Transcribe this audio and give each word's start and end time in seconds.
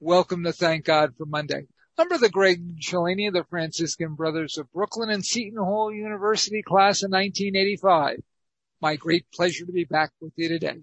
Welcome 0.00 0.44
to 0.44 0.52
Thank 0.52 0.84
God 0.84 1.16
for 1.18 1.26
Monday. 1.26 1.66
I'm 1.98 2.06
Brother 2.06 2.28
Greg 2.28 2.80
Cellini 2.80 3.26
of 3.26 3.34
the 3.34 3.42
Franciscan 3.42 4.14
Brothers 4.14 4.56
of 4.56 4.70
Brooklyn 4.72 5.10
and 5.10 5.26
Seton 5.26 5.58
Hall 5.58 5.92
University 5.92 6.62
class 6.62 7.02
of 7.02 7.10
1985. 7.10 8.22
My 8.80 8.94
great 8.94 9.26
pleasure 9.34 9.66
to 9.66 9.72
be 9.72 9.86
back 9.86 10.12
with 10.20 10.32
you 10.36 10.50
today. 10.50 10.76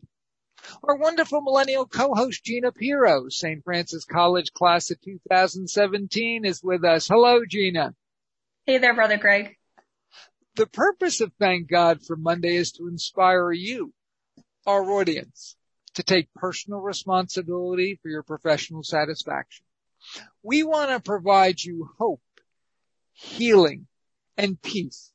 Our 0.83 0.97
wonderful 0.97 1.39
millennial 1.39 1.85
co-host 1.85 2.43
Gina 2.43 2.73
Pirro, 2.73 3.29
St. 3.29 3.63
Francis 3.63 4.03
College 4.03 4.51
class 4.51 4.91
of 4.91 4.99
2017 4.99 6.43
is 6.43 6.61
with 6.61 6.83
us. 6.83 7.07
Hello, 7.07 7.45
Gina. 7.47 7.95
Hey 8.65 8.79
there, 8.79 8.95
Brother 8.95 9.17
Greg. 9.17 9.55
The 10.55 10.67
purpose 10.67 11.21
of 11.21 11.31
Thank 11.39 11.69
God 11.69 12.05
for 12.05 12.17
Monday 12.17 12.57
is 12.57 12.73
to 12.73 12.89
inspire 12.89 13.53
you, 13.53 13.93
our 14.67 14.83
audience, 14.83 15.55
to 15.95 16.03
take 16.03 16.33
personal 16.33 16.79
responsibility 16.79 17.99
for 18.01 18.09
your 18.09 18.23
professional 18.23 18.83
satisfaction. 18.83 19.65
We 20.43 20.63
want 20.63 20.91
to 20.91 20.99
provide 20.99 21.61
you 21.61 21.89
hope, 21.97 22.21
healing, 23.13 23.87
and 24.37 24.61
peace 24.61 25.11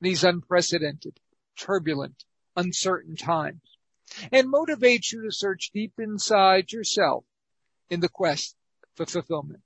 in 0.00 0.08
these 0.08 0.24
unprecedented, 0.24 1.20
turbulent, 1.56 2.24
uncertain 2.56 3.16
times 3.16 3.60
and 4.32 4.50
motivate 4.50 5.10
you 5.12 5.22
to 5.22 5.32
search 5.32 5.70
deep 5.72 5.94
inside 5.98 6.72
yourself 6.72 7.24
in 7.90 8.00
the 8.00 8.08
quest 8.08 8.56
for 8.96 9.06
fulfillment. 9.06 9.60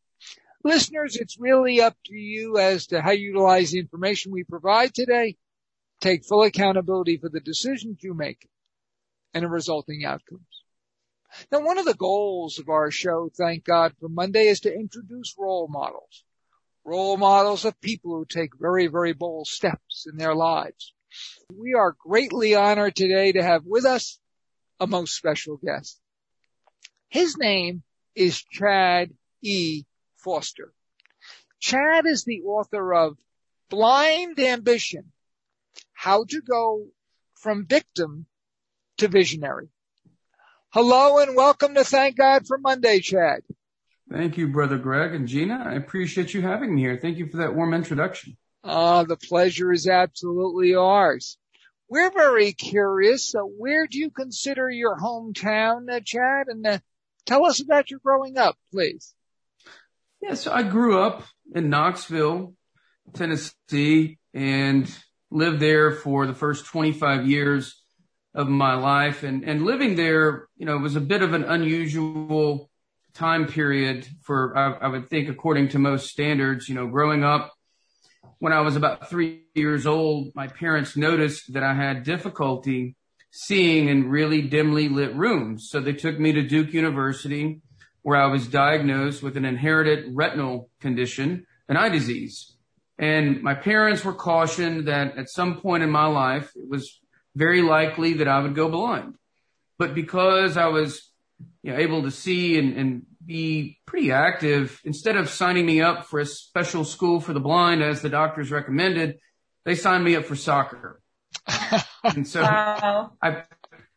Listeners, 0.64 1.16
it's 1.16 1.38
really 1.38 1.80
up 1.80 1.96
to 2.06 2.14
you 2.14 2.58
as 2.58 2.86
to 2.88 3.00
how 3.00 3.12
you 3.12 3.28
utilize 3.28 3.70
the 3.70 3.78
information 3.78 4.32
we 4.32 4.44
provide 4.44 4.92
today. 4.92 5.36
Take 6.00 6.24
full 6.24 6.42
accountability 6.42 7.16
for 7.16 7.28
the 7.28 7.40
decisions 7.40 8.02
you 8.02 8.14
make 8.14 8.48
and 9.34 9.45
the 9.45 9.48
resulting 9.48 10.05
outcomes. 10.05 10.64
Now, 11.52 11.60
one 11.60 11.78
of 11.78 11.84
the 11.84 11.95
goals 11.95 12.59
of 12.59 12.69
our 12.69 12.91
show, 12.91 13.30
thank 13.36 13.64
God 13.64 13.92
for 14.00 14.09
Monday, 14.09 14.48
is 14.48 14.60
to 14.60 14.73
introduce 14.73 15.34
role 15.38 15.69
models. 15.69 16.24
Role 16.84 17.16
models 17.19 17.64
of 17.64 17.80
people 17.80 18.12
who 18.12 18.25
take 18.25 18.58
very, 18.58 18.86
very 18.86 19.12
bold 19.12 19.47
steps 19.47 20.06
in 20.11 20.17
their 20.17 20.34
lives. 20.34 20.94
We 21.55 21.75
are 21.75 21.97
greatly 21.98 22.55
honored 22.55 22.97
today 22.97 23.33
to 23.33 23.42
have 23.42 23.64
with 23.64 23.84
us 23.84 24.19
a 24.80 24.86
most 24.86 25.14
special 25.14 25.58
guest. 25.58 26.00
His 27.08 27.36
name 27.36 27.83
is 28.14 28.42
Chad 28.42 29.11
E. 29.42 29.84
Foster. 30.17 30.72
Chad 31.61 32.06
is 32.06 32.24
the 32.24 32.42
author 32.42 32.95
of 32.95 33.19
Blind 33.69 34.39
Ambition, 34.39 35.12
How 35.92 36.24
to 36.24 36.41
Go 36.41 36.86
from 37.34 37.67
Victim 37.67 38.27
to 38.98 39.08
Visionary. 39.08 39.68
Hello 40.70 41.18
and 41.18 41.36
welcome 41.36 41.74
to 41.74 41.84
Thank 41.84 42.16
God 42.16 42.46
for 42.46 42.58
Monday, 42.58 43.00
Chad. 43.00 43.42
Thank 44.10 44.36
you, 44.36 44.48
Brother 44.48 44.77
Greg 44.77 45.14
and 45.14 45.28
Gina. 45.28 45.62
I 45.64 45.74
appreciate 45.74 46.34
you 46.34 46.42
having 46.42 46.74
me 46.74 46.82
here. 46.82 46.98
Thank 47.00 47.16
you 47.16 47.28
for 47.28 47.38
that 47.38 47.55
warm 47.55 47.74
introduction. 47.74 48.36
Ah, 48.64 48.98
uh, 48.98 49.05
the 49.05 49.16
pleasure 49.16 49.72
is 49.72 49.86
absolutely 49.86 50.74
ours. 50.74 51.38
We're 51.88 52.10
very 52.10 52.52
curious. 52.52 53.34
Uh, 53.34 53.40
where 53.42 53.86
do 53.86 53.98
you 53.98 54.10
consider 54.10 54.68
your 54.68 54.98
hometown, 54.98 55.90
uh, 55.90 56.00
Chad? 56.05 56.48
And 56.48 56.66
uh, 56.66 56.78
tell 57.24 57.46
us 57.46 57.62
about 57.62 57.90
your 57.90 58.00
growing 58.00 58.36
up, 58.36 58.56
please. 58.72 59.14
Yeah, 60.20 60.34
so 60.34 60.52
I 60.52 60.64
grew 60.64 61.00
up 61.00 61.22
in 61.55 61.70
Knoxville, 61.70 62.55
Tennessee, 63.14 64.18
and 64.34 64.90
lived 65.30 65.60
there 65.60 65.92
for 65.92 66.27
the 66.27 66.34
first 66.34 66.66
25 66.66 67.28
years 67.28 67.77
of 68.39 68.48
my 68.48 68.75
life 68.75 69.25
and, 69.25 69.42
and 69.42 69.64
living 69.64 69.97
there, 69.97 70.47
you 70.56 70.64
know, 70.64 70.78
was 70.78 70.94
a 70.94 71.00
bit 71.00 71.22
of 71.22 71.34
an 71.34 71.42
unusual 71.42 72.70
time 73.12 73.48
period 73.48 74.06
for, 74.22 74.56
I, 74.56 74.86
I 74.86 74.89
would 74.89 75.11
think, 75.11 75.28
according 75.28 75.70
to 75.70 75.80
most 75.80 76.08
standards, 76.08 76.69
you 76.69 76.77
know, 76.77 76.86
growing 76.86 77.25
up 77.25 77.53
when 78.39 78.53
I 78.53 78.61
was 78.61 78.77
about 78.77 79.11
three 79.11 79.42
years 79.56 79.89
old, 79.89 80.30
my 80.36 80.47
parents 80.47 80.97
noticed 80.97 81.53
that 81.53 81.64
I 81.64 81.74
had 81.74 82.05
difficulty 82.05 82.95
seeing 83.33 83.89
in 83.89 84.08
really 84.08 84.42
dimly 84.42 84.89
lit 84.89 85.17
rooms. 85.17 85.68
So 85.68 85.80
they 85.80 85.92
took 85.92 86.20
me 86.20 86.30
to 86.33 86.42
Duke 86.42 86.73
University 86.73 87.61
where 88.02 88.17
I 88.17 88.27
was 88.27 88.46
diagnosed 88.46 89.20
with 89.20 89.36
an 89.36 89.45
inherited 89.45 90.05
retinal 90.14 90.70
condition, 90.80 91.45
an 91.68 91.77
eye 91.77 91.89
disease. 91.89 92.55
And 93.01 93.42
my 93.42 93.55
parents 93.55 94.05
were 94.05 94.14
cautioned 94.14 94.86
that 94.86 95.18
at 95.18 95.29
some 95.29 95.61
point 95.61 95.83
in 95.83 95.91
my 95.91 96.07
life, 96.07 96.52
it 96.55 96.68
was 96.68 97.01
very 97.38 97.62
likely 97.62 98.14
that 98.14 98.26
I 98.26 98.40
would 98.40 98.56
go 98.56 98.68
blind. 98.68 99.14
But 99.78 99.94
because 99.94 100.56
I 100.56 100.66
was 100.66 101.08
you 101.62 101.72
know, 101.72 101.78
able 101.78 102.02
to 102.02 102.10
see 102.10 102.58
and, 102.58 102.76
and 102.76 103.06
be 103.24 103.78
pretty 103.86 104.10
active, 104.10 104.80
instead 104.84 105.16
of 105.16 105.30
signing 105.30 105.64
me 105.64 105.80
up 105.80 106.06
for 106.06 106.18
a 106.18 106.26
special 106.26 106.84
school 106.84 107.20
for 107.20 107.32
the 107.32 107.40
blind 107.40 107.80
as 107.80 108.02
the 108.02 108.08
doctors 108.08 108.50
recommended, 108.50 109.18
they 109.64 109.76
signed 109.76 110.02
me 110.02 110.16
up 110.16 110.24
for 110.24 110.34
soccer. 110.34 111.00
and 112.04 112.26
so 112.26 112.42
wow. 112.42 113.12
I, 113.22 113.44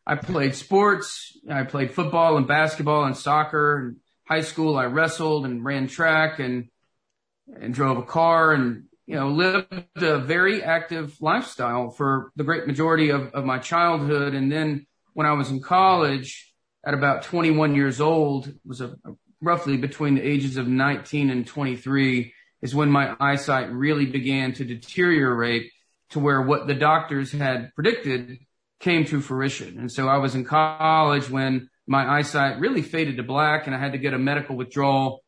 I 0.05 0.15
played 0.15 0.53
sports. 0.53 1.35
I 1.49 1.63
played 1.63 1.91
football 1.93 2.37
and 2.37 2.47
basketball 2.47 3.05
and 3.05 3.17
soccer. 3.17 3.79
In 3.79 3.95
high 4.25 4.41
school, 4.41 4.77
I 4.77 4.85
wrestled 4.85 5.45
and 5.45 5.65
ran 5.65 5.87
track 5.87 6.37
and, 6.37 6.69
and 7.59 7.73
drove 7.73 7.97
a 7.97 8.03
car 8.03 8.53
and 8.53 8.83
you 9.05 9.15
know, 9.15 9.29
lived 9.29 9.85
a 9.95 10.19
very 10.19 10.63
active 10.63 11.17
lifestyle 11.21 11.89
for 11.89 12.31
the 12.35 12.43
great 12.43 12.67
majority 12.67 13.09
of, 13.09 13.33
of 13.33 13.45
my 13.45 13.59
childhood. 13.59 14.33
And 14.33 14.51
then 14.51 14.85
when 15.13 15.27
I 15.27 15.33
was 15.33 15.49
in 15.49 15.61
college 15.61 16.53
at 16.85 16.93
about 16.93 17.23
21 17.23 17.75
years 17.75 17.99
old, 17.99 18.53
was 18.65 18.81
a, 18.81 18.95
roughly 19.41 19.77
between 19.77 20.15
the 20.15 20.21
ages 20.21 20.57
of 20.57 20.67
19 20.67 21.29
and 21.29 21.45
23 21.45 22.33
is 22.61 22.75
when 22.75 22.89
my 22.89 23.15
eyesight 23.19 23.71
really 23.71 24.05
began 24.05 24.53
to 24.53 24.63
deteriorate 24.63 25.71
to 26.11 26.19
where 26.19 26.41
what 26.41 26.67
the 26.67 26.75
doctors 26.75 27.31
had 27.31 27.73
predicted 27.73 28.37
came 28.79 29.05
to 29.05 29.21
fruition. 29.21 29.79
And 29.79 29.91
so 29.91 30.07
I 30.07 30.17
was 30.17 30.35
in 30.35 30.43
college 30.43 31.29
when 31.29 31.69
my 31.87 32.17
eyesight 32.17 32.59
really 32.59 32.81
faded 32.81 33.17
to 33.17 33.23
black 33.23 33.65
and 33.65 33.75
I 33.75 33.79
had 33.79 33.93
to 33.93 33.97
get 33.97 34.13
a 34.13 34.19
medical 34.19 34.55
withdrawal 34.55 35.23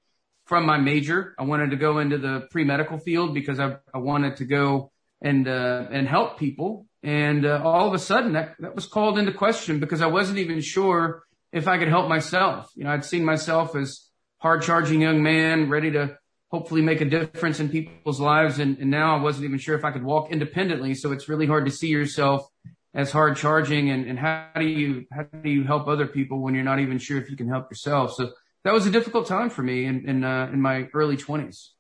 from 0.45 0.65
my 0.65 0.77
major. 0.77 1.35
I 1.37 1.43
wanted 1.43 1.71
to 1.71 1.77
go 1.77 1.99
into 1.99 2.17
the 2.17 2.47
pre-medical 2.51 2.97
field 2.97 3.33
because 3.33 3.59
I, 3.59 3.77
I 3.93 3.99
wanted 3.99 4.37
to 4.37 4.45
go 4.45 4.91
and, 5.21 5.47
uh, 5.47 5.87
and 5.91 6.07
help 6.07 6.37
people. 6.37 6.85
And, 7.01 7.45
uh, 7.45 7.61
all 7.63 7.87
of 7.87 7.93
a 7.93 7.99
sudden 7.99 8.33
that, 8.33 8.55
that 8.59 8.75
was 8.75 8.85
called 8.85 9.17
into 9.17 9.31
question 9.31 9.79
because 9.79 10.01
I 10.01 10.07
wasn't 10.07 10.39
even 10.39 10.61
sure 10.61 11.23
if 11.51 11.67
I 11.67 11.77
could 11.77 11.87
help 11.87 12.09
myself. 12.09 12.69
You 12.75 12.83
know, 12.83 12.91
I'd 12.91 13.05
seen 13.05 13.23
myself 13.23 13.75
as 13.75 14.09
hard 14.39 14.61
charging 14.63 15.01
young 15.01 15.23
man 15.23 15.69
ready 15.69 15.91
to 15.91 16.17
hopefully 16.51 16.81
make 16.81 17.01
a 17.01 17.05
difference 17.05 17.59
in 17.59 17.69
people's 17.69 18.19
lives. 18.19 18.59
And, 18.59 18.77
and 18.77 18.91
now 18.91 19.17
I 19.17 19.21
wasn't 19.21 19.45
even 19.45 19.59
sure 19.59 19.75
if 19.75 19.85
I 19.85 19.91
could 19.91 20.03
walk 20.03 20.31
independently. 20.31 20.93
So 20.93 21.11
it's 21.11 21.29
really 21.29 21.47
hard 21.47 21.65
to 21.65 21.71
see 21.71 21.87
yourself 21.87 22.45
as 22.93 23.11
hard 23.11 23.37
charging 23.37 23.89
and, 23.89 24.05
and 24.05 24.19
how 24.19 24.49
do 24.55 24.65
you, 24.65 25.05
how 25.11 25.23
do 25.23 25.49
you 25.49 25.63
help 25.63 25.87
other 25.87 26.05
people 26.05 26.41
when 26.41 26.53
you're 26.53 26.63
not 26.63 26.79
even 26.79 26.99
sure 26.99 27.17
if 27.17 27.29
you 27.29 27.37
can 27.37 27.47
help 27.47 27.71
yourself? 27.71 28.13
So 28.13 28.31
that 28.63 28.73
was 28.73 28.85
a 28.85 28.91
difficult 28.91 29.27
time 29.27 29.49
for 29.49 29.63
me 29.63 29.85
in 29.85 30.07
in, 30.07 30.23
uh, 30.23 30.49
in 30.51 30.61
my 30.61 30.89
early 30.93 31.17
twenties. 31.17 31.73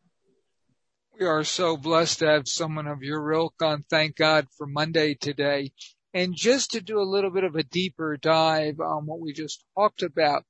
We 1.19 1.25
are 1.27 1.43
so 1.43 1.77
blessed 1.77 2.19
to 2.19 2.27
have 2.27 2.47
someone 2.47 2.87
of 2.87 3.03
your 3.03 3.31
ilk 3.31 3.55
on. 3.61 3.83
Thank 3.83 4.15
God 4.15 4.47
for 4.57 4.65
Monday 4.65 5.13
today. 5.13 5.71
And 6.13 6.35
just 6.35 6.71
to 6.71 6.81
do 6.81 6.99
a 6.99 7.09
little 7.09 7.31
bit 7.31 7.43
of 7.43 7.55
a 7.55 7.63
deeper 7.63 8.17
dive 8.17 8.79
on 8.79 9.05
what 9.05 9.19
we 9.19 9.33
just 9.33 9.63
talked 9.75 10.03
about, 10.03 10.43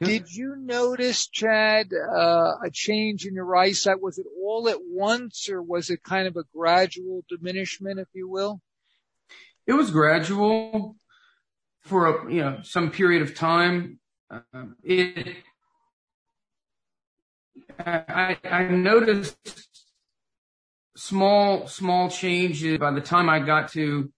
did 0.00 0.30
you 0.30 0.56
notice, 0.58 1.26
Chad, 1.28 1.90
uh, 1.92 2.52
a 2.62 2.70
change 2.70 3.24
in 3.24 3.34
your 3.34 3.56
eyesight? 3.56 4.02
Was 4.02 4.18
it 4.18 4.26
all 4.42 4.68
at 4.68 4.78
once 4.82 5.48
or 5.48 5.62
was 5.62 5.88
it 5.88 6.02
kind 6.02 6.28
of 6.28 6.36
a 6.36 6.44
gradual 6.54 7.24
diminishment, 7.28 7.98
if 7.98 8.08
you 8.12 8.28
will? 8.28 8.60
It 9.66 9.72
was 9.72 9.90
gradual 9.90 10.96
for 11.82 12.06
a, 12.06 12.32
you 12.32 12.42
know, 12.42 12.58
some 12.62 12.90
period 12.90 13.22
of 13.22 13.34
time. 13.34 13.98
Uh, 14.30 14.40
it 14.82 15.36
I, 17.78 18.36
I 18.44 18.64
noticed 18.64 19.36
small, 20.96 21.66
small 21.66 22.10
changes 22.10 22.78
by 22.78 22.90
the 22.90 23.00
time 23.00 23.28
I 23.28 23.40
got 23.40 23.72
to 23.72 24.10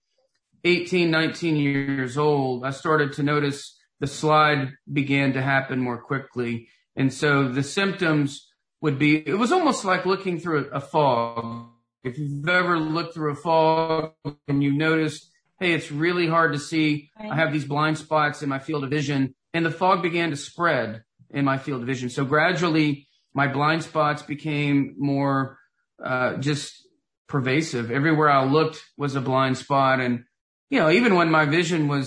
18, 0.63 1.11
19 1.11 1.55
years 1.55 2.17
old. 2.17 2.65
I 2.65 2.71
started 2.71 3.13
to 3.13 3.23
notice 3.23 3.77
the 3.99 4.07
slide 4.07 4.71
began 4.91 5.33
to 5.33 5.41
happen 5.41 5.79
more 5.79 6.01
quickly. 6.01 6.69
And 6.95 7.13
so 7.13 7.49
the 7.49 7.63
symptoms 7.63 8.47
would 8.81 8.97
be, 8.97 9.17
it 9.27 9.37
was 9.37 9.51
almost 9.51 9.85
like 9.85 10.05
looking 10.05 10.39
through 10.39 10.69
a 10.71 10.79
fog. 10.79 11.67
If 12.03 12.17
you've 12.17 12.47
ever 12.47 12.79
looked 12.79 13.13
through 13.13 13.33
a 13.33 13.35
fog 13.35 14.13
and 14.47 14.63
you 14.63 14.71
noticed, 14.71 15.29
hey, 15.59 15.73
it's 15.73 15.91
really 15.91 16.27
hard 16.27 16.53
to 16.53 16.59
see. 16.59 17.09
I 17.19 17.35
have 17.35 17.51
these 17.51 17.65
blind 17.65 17.97
spots 17.97 18.41
in 18.41 18.49
my 18.49 18.59
field 18.59 18.85
of 18.85 18.89
vision 18.89 19.35
and 19.53 19.65
the 19.65 19.71
fog 19.71 20.01
began 20.01 20.29
to 20.29 20.37
spread 20.37 21.03
in 21.29 21.43
my 21.43 21.57
field 21.57 21.81
of 21.81 21.87
vision. 21.87 22.09
So 22.09 22.23
gradually 22.23 23.08
my 23.39 23.47
blind 23.47 23.81
spots 23.83 24.21
became 24.21 24.95
more 24.97 25.57
uh, 26.03 26.35
just 26.47 26.85
pervasive. 27.29 27.89
Everywhere 27.89 28.29
I 28.29 28.43
looked 28.43 28.83
was 28.97 29.15
a 29.15 29.21
blind 29.21 29.57
spot, 29.57 30.01
and 30.01 30.25
you 30.69 30.79
know, 30.79 30.89
even 30.89 31.15
when 31.15 31.31
my 31.31 31.45
vision 31.45 31.87
was 31.87 32.05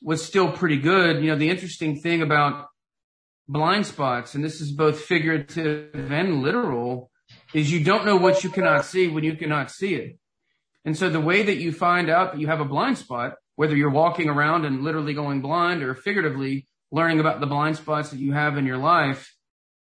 was 0.00 0.24
still 0.24 0.52
pretty 0.52 0.78
good, 0.92 1.12
you 1.22 1.30
know, 1.30 1.38
the 1.44 1.50
interesting 1.50 1.92
thing 2.04 2.22
about 2.22 2.68
blind 3.48 3.84
spots, 3.84 4.36
and 4.36 4.44
this 4.44 4.60
is 4.60 4.70
both 4.70 5.00
figurative 5.00 6.12
and 6.20 6.40
literal, 6.40 7.10
is 7.52 7.72
you 7.72 7.82
don't 7.82 8.06
know 8.06 8.16
what 8.16 8.44
you 8.44 8.50
cannot 8.50 8.84
see 8.84 9.08
when 9.08 9.24
you 9.24 9.34
cannot 9.34 9.72
see 9.72 9.94
it. 9.96 10.18
And 10.84 10.96
so 10.96 11.10
the 11.10 11.26
way 11.30 11.42
that 11.42 11.56
you 11.64 11.72
find 11.72 12.08
out 12.08 12.32
that 12.32 12.40
you 12.40 12.46
have 12.46 12.60
a 12.60 12.72
blind 12.74 12.96
spot, 12.98 13.30
whether 13.56 13.74
you're 13.74 13.98
walking 14.04 14.28
around 14.28 14.66
and 14.66 14.84
literally 14.84 15.14
going 15.14 15.40
blind 15.40 15.82
or 15.82 15.96
figuratively 15.96 16.68
learning 16.92 17.18
about 17.18 17.40
the 17.40 17.52
blind 17.54 17.76
spots 17.76 18.10
that 18.10 18.20
you 18.20 18.32
have 18.32 18.56
in 18.56 18.66
your 18.66 18.78
life, 18.94 19.34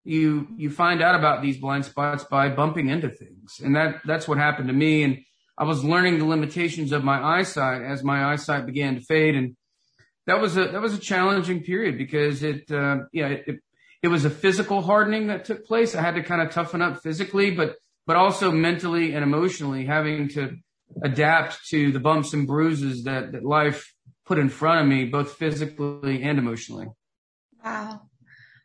you, 0.04 0.48
you 0.56 0.70
find 0.70 1.02
out 1.02 1.14
about 1.14 1.42
these 1.42 1.58
blind 1.58 1.84
spots 1.84 2.24
by 2.24 2.48
bumping 2.48 2.88
into 2.88 3.08
things. 3.08 3.60
And 3.62 3.76
that, 3.76 4.00
that's 4.04 4.26
what 4.26 4.38
happened 4.38 4.68
to 4.68 4.74
me. 4.74 5.02
And 5.04 5.18
I 5.56 5.64
was 5.64 5.84
learning 5.84 6.18
the 6.18 6.24
limitations 6.24 6.92
of 6.92 7.04
my 7.04 7.22
eyesight 7.22 7.82
as 7.82 8.02
my 8.02 8.32
eyesight 8.32 8.66
began 8.66 8.96
to 8.96 9.00
fade. 9.00 9.34
And 9.34 9.56
that 10.26 10.40
was 10.40 10.56
a, 10.56 10.68
that 10.68 10.80
was 10.80 10.94
a 10.94 10.98
challenging 10.98 11.62
period 11.62 11.98
because 11.98 12.42
it, 12.42 12.70
uh, 12.70 12.98
yeah, 13.12 13.28
it, 13.28 13.60
it 14.02 14.08
was 14.08 14.24
a 14.24 14.30
physical 14.30 14.82
hardening 14.82 15.28
that 15.28 15.44
took 15.44 15.64
place. 15.64 15.94
I 15.94 16.00
had 16.00 16.16
to 16.16 16.22
kind 16.22 16.42
of 16.42 16.50
toughen 16.50 16.82
up 16.82 17.02
physically, 17.02 17.52
but, 17.52 17.76
but 18.06 18.16
also 18.16 18.50
mentally 18.50 19.14
and 19.14 19.22
emotionally 19.22 19.86
having 19.86 20.28
to 20.30 20.56
adapt 21.02 21.66
to 21.68 21.92
the 21.92 22.00
bumps 22.00 22.32
and 22.32 22.46
bruises 22.46 23.04
that, 23.04 23.32
that 23.32 23.44
life 23.44 23.94
put 24.26 24.38
in 24.38 24.48
front 24.48 24.80
of 24.80 24.86
me, 24.86 25.04
both 25.04 25.34
physically 25.34 26.22
and 26.22 26.38
emotionally. 26.38 26.88
Wow. 27.64 28.02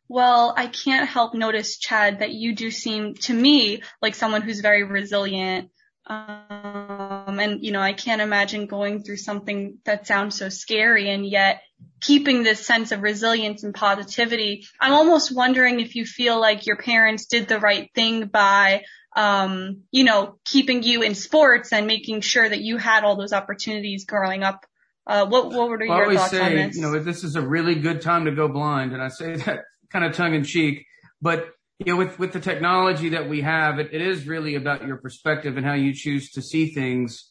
Well, 0.10 0.54
I 0.56 0.68
can't 0.68 1.10
help 1.10 1.34
notice, 1.34 1.78
Chad, 1.78 2.20
that 2.20 2.32
you 2.32 2.56
do 2.56 2.72
seem 2.72 3.16
to 3.16 3.34
me 3.34 3.82
like 4.02 4.16
someone 4.16 4.42
who's 4.42 4.62
very 4.62 4.84
resilient. 4.84 5.70
Um, 6.06 7.40
and 7.40 7.62
you 7.64 7.72
know, 7.72 7.82
I 7.82 7.92
can't 7.92 8.22
imagine 8.22 8.68
going 8.68 9.04
through 9.04 9.18
something 9.18 9.80
that 9.84 10.08
sounds 10.08 10.38
so 10.38 10.48
scary 10.48 11.10
and 11.10 11.26
yet 11.26 11.62
keeping 12.00 12.44
this 12.44 12.66
sense 12.66 12.94
of 12.94 13.02
resilience 13.02 13.64
and 13.64 13.74
positivity. 13.74 14.66
I'm 14.80 14.94
almost 14.94 15.36
wondering 15.36 15.82
if 15.82 15.96
you 15.96 16.06
feel 16.06 16.40
like 16.40 16.66
your 16.66 16.78
parents 16.78 17.26
did 17.26 17.50
the 17.50 17.60
right 17.60 17.90
thing 17.94 18.28
by 18.28 18.84
um, 19.18 19.82
you 19.92 20.04
know, 20.04 20.38
keeping 20.46 20.84
you 20.84 21.02
in 21.02 21.16
sports 21.16 21.74
and 21.74 21.88
making 21.88 22.22
sure 22.22 22.48
that 22.48 22.62
you 22.62 22.78
had 22.78 23.04
all 23.04 23.18
those 23.18 23.34
opportunities 23.34 24.06
growing 24.06 24.44
up. 24.44 24.64
Uh, 25.08 25.26
what, 25.26 25.52
what 25.52 25.70
were 25.70 25.84
your 25.84 26.14
thoughts 26.14 26.32
say, 26.32 26.42
on 26.42 26.54
this? 26.54 26.76
You 26.76 26.84
know, 26.84 27.00
this 27.00 27.24
is 27.24 27.36
a 27.36 27.42
really 27.42 27.76
good 27.76 28.02
time 28.02 28.26
to 28.26 28.32
go 28.32 28.48
blind. 28.48 28.94
And 28.94 29.02
I 29.02 29.08
say 29.08 29.36
that 29.38 29.62
kind 29.92 30.06
of 30.06 30.16
tongue 30.16 30.34
in 30.34 30.44
cheek, 30.44 30.86
but 31.22 31.50
you 31.80 31.94
know, 31.94 31.98
with, 31.98 32.18
with 32.18 32.34
the 32.34 32.40
technology 32.40 33.10
that 33.10 33.30
we 33.30 33.42
have, 33.42 33.78
it, 33.78 33.90
it 33.92 34.02
is 34.02 34.28
really 34.28 34.56
about 34.56 34.86
your 34.86 34.98
perspective 34.98 35.58
and 35.58 35.66
how 35.66 35.74
you 35.74 35.94
choose 35.94 36.32
to 36.32 36.42
see 36.42 36.70
things. 36.70 37.30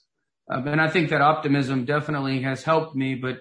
Um, 0.48 0.68
and 0.68 0.80
I 0.80 0.88
think 0.88 1.10
that 1.10 1.20
optimism 1.20 1.84
definitely 1.84 2.42
has 2.42 2.62
helped 2.62 2.94
me, 2.94 3.16
but 3.16 3.40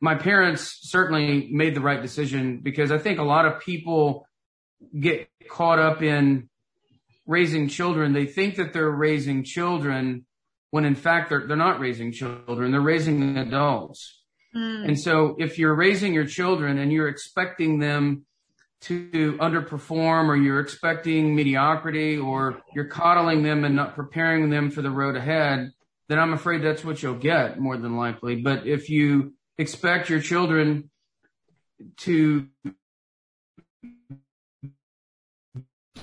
my 0.00 0.16
parents 0.16 0.78
certainly 0.82 1.48
made 1.52 1.76
the 1.76 1.80
right 1.80 2.02
decision 2.02 2.60
because 2.60 2.90
I 2.90 2.98
think 2.98 3.20
a 3.20 3.24
lot 3.24 3.46
of 3.46 3.60
people 3.60 4.26
get 4.98 5.28
caught 5.48 5.78
up 5.78 6.02
in 6.02 6.48
raising 7.26 7.68
children, 7.68 8.12
they 8.12 8.26
think 8.26 8.56
that 8.56 8.72
they're 8.72 8.90
raising 8.90 9.44
children 9.44 10.26
when 10.70 10.84
in 10.84 10.96
fact 10.96 11.30
they're, 11.30 11.46
they're 11.46 11.56
not 11.56 11.78
raising 11.78 12.10
children. 12.10 12.72
They're 12.72 12.80
raising 12.80 13.38
adults. 13.38 14.23
Mm. 14.54 14.88
And 14.88 15.00
so 15.00 15.36
if 15.38 15.58
you're 15.58 15.74
raising 15.74 16.14
your 16.14 16.26
children 16.26 16.78
and 16.78 16.92
you're 16.92 17.08
expecting 17.08 17.78
them 17.78 18.24
to 18.82 19.38
underperform 19.40 20.28
or 20.28 20.36
you're 20.36 20.60
expecting 20.60 21.34
mediocrity 21.34 22.18
or 22.18 22.62
you're 22.74 22.84
coddling 22.84 23.42
them 23.42 23.64
and 23.64 23.74
not 23.74 23.94
preparing 23.94 24.50
them 24.50 24.70
for 24.70 24.82
the 24.82 24.90
road 24.90 25.16
ahead, 25.16 25.70
then 26.08 26.18
I'm 26.18 26.34
afraid 26.34 26.62
that's 26.62 26.84
what 26.84 27.02
you'll 27.02 27.14
get 27.14 27.58
more 27.58 27.78
than 27.78 27.96
likely. 27.96 28.36
But 28.36 28.66
if 28.66 28.90
you 28.90 29.32
expect 29.56 30.10
your 30.10 30.20
children 30.20 30.90
to 31.98 32.46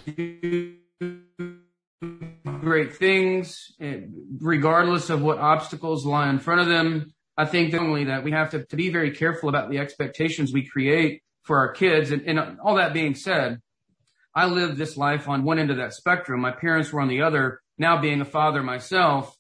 do 0.05 0.75
great 2.61 2.95
things, 2.95 3.71
eh, 3.79 4.01
regardless 4.39 5.09
of 5.09 5.21
what 5.21 5.37
obstacles 5.37 6.05
lie 6.05 6.29
in 6.29 6.39
front 6.39 6.61
of 6.61 6.67
them. 6.67 7.13
I 7.41 7.45
think 7.45 7.73
only 7.73 8.03
that 8.03 8.23
we 8.23 8.31
have 8.31 8.51
to, 8.51 8.65
to 8.65 8.75
be 8.75 8.91
very 8.91 9.09
careful 9.09 9.49
about 9.49 9.71
the 9.71 9.79
expectations 9.79 10.53
we 10.53 10.67
create 10.67 11.23
for 11.41 11.57
our 11.57 11.71
kids. 11.73 12.11
And, 12.11 12.21
and 12.27 12.59
all 12.63 12.75
that 12.75 12.93
being 12.93 13.15
said, 13.15 13.59
I 14.35 14.45
lived 14.45 14.77
this 14.77 14.95
life 14.95 15.27
on 15.27 15.43
one 15.43 15.57
end 15.57 15.71
of 15.71 15.77
that 15.77 15.93
spectrum. 15.93 16.39
My 16.39 16.51
parents 16.51 16.93
were 16.93 17.01
on 17.01 17.07
the 17.07 17.23
other. 17.23 17.59
Now 17.79 17.99
being 17.99 18.21
a 18.21 18.25
father 18.25 18.61
myself, 18.61 19.35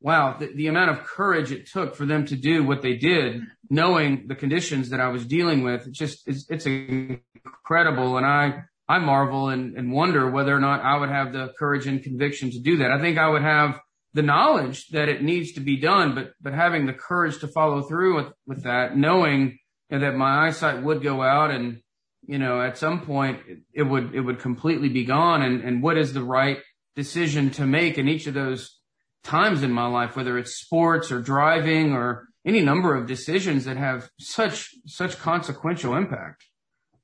wow, 0.00 0.34
the, 0.38 0.46
the 0.46 0.68
amount 0.68 0.92
of 0.92 1.04
courage 1.04 1.52
it 1.52 1.68
took 1.70 1.94
for 1.94 2.06
them 2.06 2.24
to 2.26 2.36
do 2.36 2.64
what 2.64 2.80
they 2.80 2.96
did, 2.96 3.42
knowing 3.68 4.28
the 4.28 4.34
conditions 4.34 4.88
that 4.88 5.00
I 5.00 5.08
was 5.08 5.26
dealing 5.26 5.62
with, 5.62 5.86
it's 5.86 5.98
just, 5.98 6.26
it's, 6.26 6.46
it's 6.48 6.64
incredible. 6.64 8.16
And 8.16 8.24
I, 8.24 8.62
I 8.88 8.98
marvel 8.98 9.50
and, 9.50 9.76
and 9.76 9.92
wonder 9.92 10.30
whether 10.30 10.56
or 10.56 10.60
not 10.60 10.80
I 10.80 10.96
would 10.96 11.10
have 11.10 11.34
the 11.34 11.52
courage 11.58 11.86
and 11.86 12.02
conviction 12.02 12.50
to 12.52 12.60
do 12.60 12.78
that. 12.78 12.90
I 12.90 12.98
think 12.98 13.18
I 13.18 13.28
would 13.28 13.42
have 13.42 13.78
the 14.14 14.22
knowledge 14.22 14.88
that 14.88 15.08
it 15.08 15.22
needs 15.22 15.52
to 15.52 15.60
be 15.60 15.76
done, 15.76 16.14
but, 16.14 16.32
but 16.40 16.52
having 16.52 16.86
the 16.86 16.92
courage 16.92 17.38
to 17.40 17.48
follow 17.48 17.82
through 17.82 18.16
with, 18.16 18.32
with 18.46 18.62
that, 18.64 18.96
knowing 18.96 19.58
that 19.90 20.14
my 20.14 20.46
eyesight 20.46 20.82
would 20.82 21.02
go 21.02 21.22
out 21.22 21.50
and, 21.50 21.80
you 22.26 22.38
know, 22.38 22.60
at 22.60 22.78
some 22.78 23.00
point 23.00 23.40
it, 23.48 23.58
it 23.72 23.82
would, 23.82 24.14
it 24.14 24.20
would 24.20 24.38
completely 24.38 24.88
be 24.88 25.04
gone. 25.04 25.42
And, 25.42 25.62
and 25.62 25.82
what 25.82 25.98
is 25.98 26.12
the 26.12 26.24
right 26.24 26.58
decision 26.94 27.50
to 27.50 27.66
make 27.66 27.98
in 27.98 28.08
each 28.08 28.26
of 28.26 28.34
those 28.34 28.78
times 29.24 29.62
in 29.62 29.72
my 29.72 29.86
life, 29.86 30.16
whether 30.16 30.36
it's 30.38 30.56
sports 30.56 31.10
or 31.10 31.20
driving 31.20 31.92
or 31.92 32.28
any 32.44 32.60
number 32.60 32.94
of 32.94 33.06
decisions 33.06 33.64
that 33.64 33.76
have 33.76 34.10
such, 34.18 34.74
such 34.86 35.18
consequential 35.18 35.94
impact. 35.96 36.44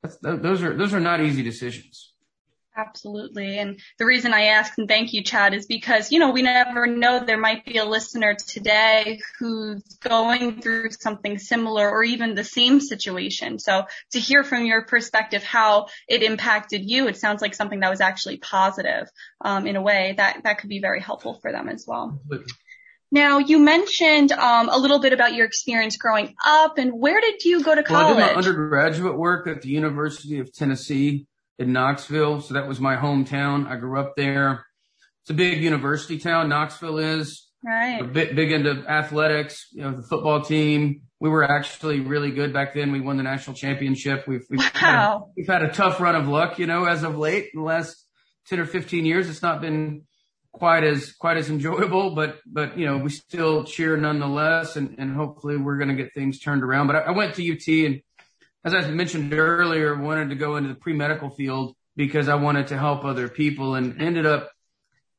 That's, 0.03 0.17
those 0.21 0.63
are 0.63 0.77
those 0.77 0.95
are 0.95 1.01
not 1.01 1.21
easy 1.21 1.43
decisions. 1.43 2.08
Absolutely. 2.79 3.59
And 3.59 3.81
the 3.99 4.07
reason 4.07 4.33
I 4.33 4.45
ask 4.45 4.79
and 4.79 4.87
thank 4.87 5.13
you, 5.13 5.25
Chad, 5.25 5.53
is 5.53 5.67
because, 5.67 6.13
you 6.13 6.21
know, 6.21 6.31
we 6.31 6.43
never 6.43 6.87
know 6.87 7.19
there 7.19 7.37
might 7.37 7.65
be 7.65 7.79
a 7.79 7.85
listener 7.85 8.37
today 8.37 9.21
who's 9.41 9.83
going 10.01 10.63
through 10.63 10.91
something 10.91 11.39
similar 11.39 11.91
or 11.91 12.05
even 12.05 12.37
the 12.37 12.45
same 12.45 12.79
situation. 12.79 13.59
So 13.59 13.87
to 14.13 14.21
hear 14.21 14.45
from 14.45 14.65
your 14.65 14.85
perspective 14.85 15.43
how 15.43 15.89
it 16.09 16.23
impacted 16.23 16.89
you, 16.89 17.09
it 17.09 17.17
sounds 17.17 17.43
like 17.43 17.57
something 17.57 17.81
that 17.81 17.91
was 17.91 18.01
actually 18.01 18.37
positive 18.37 19.09
um, 19.41 19.67
in 19.67 19.75
a 19.75 19.83
way 19.83 20.15
that, 20.17 20.43
that 20.45 20.59
could 20.59 20.71
be 20.71 20.81
very 20.81 21.01
helpful 21.01 21.35
for 21.43 21.51
them 21.51 21.69
as 21.69 21.85
well. 21.85 22.21
Absolutely. 22.27 22.53
Now, 23.11 23.39
you 23.39 23.59
mentioned 23.59 24.31
um, 24.33 24.69
a 24.69 24.79
little 24.79 25.01
bit 25.01 25.13
about 25.13 25.35
your 25.35 25.47
experience 25.47 25.97
growing 25.97 26.35
up, 26.47 26.79
and 26.79 26.93
where 26.93 27.21
did 27.21 27.43
you 27.43 27.65
go 27.65 27.75
to 27.75 27.83
college? 27.83 28.17
Well, 28.17 28.25
I 28.25 28.29
did 28.29 28.35
my 28.35 28.39
undergraduate 28.39 29.17
work 29.17 29.49
at 29.49 29.63
the 29.63 29.71
University 29.71 30.39
of 30.39 30.53
Tennessee 30.53 31.27
in 31.59 31.73
Knoxville, 31.73 32.41
so 32.41 32.55
that 32.55 32.69
was 32.69 32.81
my 32.81 32.97
hometown. 32.97 33.67
I 33.69 33.77
grew 33.77 33.99
up 33.99 34.15
there. 34.17 34.65
It's 35.23 35.31
a 35.31 35.35
big 35.35 35.63
university 35.63 36.19
town. 36.19 36.49
Knoxville 36.49 36.99
is. 36.99 37.49
Right. 37.65 38.01
We're 38.01 38.09
big, 38.09 38.37
big 38.37 38.53
into 38.53 38.85
athletics. 38.89 39.67
You 39.73 39.83
know, 39.83 39.97
the 39.97 40.07
football 40.09 40.43
team. 40.43 41.03
We 41.21 41.29
were 41.29 41.43
actually 41.43 41.99
really 42.01 42.31
good 42.31 42.53
back 42.53 42.75
then. 42.75 42.93
We 42.93 43.01
won 43.01 43.17
the 43.17 43.25
national 43.25 43.57
championship. 43.57 44.29
We've 44.29 44.47
we've, 44.49 44.61
wow. 44.61 44.71
had, 44.75 45.19
we've 45.37 45.49
had 45.49 45.63
a 45.63 45.73
tough 45.73 46.01
run 46.01 46.15
of 46.15 46.29
luck, 46.29 46.61
you 46.61 46.67
know, 46.67 46.85
as 46.85 47.03
of 47.03 47.19
late. 47.19 47.51
In 47.53 47.61
the 47.61 47.67
last 47.67 48.07
ten 48.47 48.61
or 48.61 48.67
fifteen 48.67 49.05
years, 49.05 49.29
it's 49.29 49.43
not 49.43 49.61
been 49.61 50.03
quite 50.53 50.85
as 50.85 51.13
quite 51.13 51.37
as 51.37 51.51
enjoyable, 51.51 52.15
but 52.15 52.39
but 52.47 52.79
you 52.79 52.87
know 52.87 52.99
we 52.99 53.11
still 53.11 53.65
cheer 53.65 53.97
nonetheless, 53.97 54.77
and 54.77 54.95
and 54.99 55.15
hopefully 55.15 55.57
we're 55.57 55.79
going 55.79 55.89
to 55.89 56.01
get 56.01 56.15
things 56.15 56.39
turned 56.39 56.63
around. 56.63 56.87
But 56.87 56.97
I, 56.97 57.01
I 57.01 57.11
went 57.11 57.35
to 57.35 57.53
UT, 57.53 57.67
and 57.87 58.01
as 58.75 58.87
I 58.87 58.91
mentioned 58.91 59.33
earlier, 59.33 59.95
wanted 59.97 60.31
to 60.31 60.35
go 60.35 60.57
into 60.57 60.71
the 60.71 60.75
pre 60.75 60.93
medical 60.93 61.31
field 61.31 61.75
because 61.97 62.29
I 62.29 62.37
wanted 62.37 62.69
to 62.69 62.79
help 62.79 63.05
other 63.05 63.29
people, 63.29 63.75
and 63.75 64.01
ended 64.01 64.25
up 64.25 64.51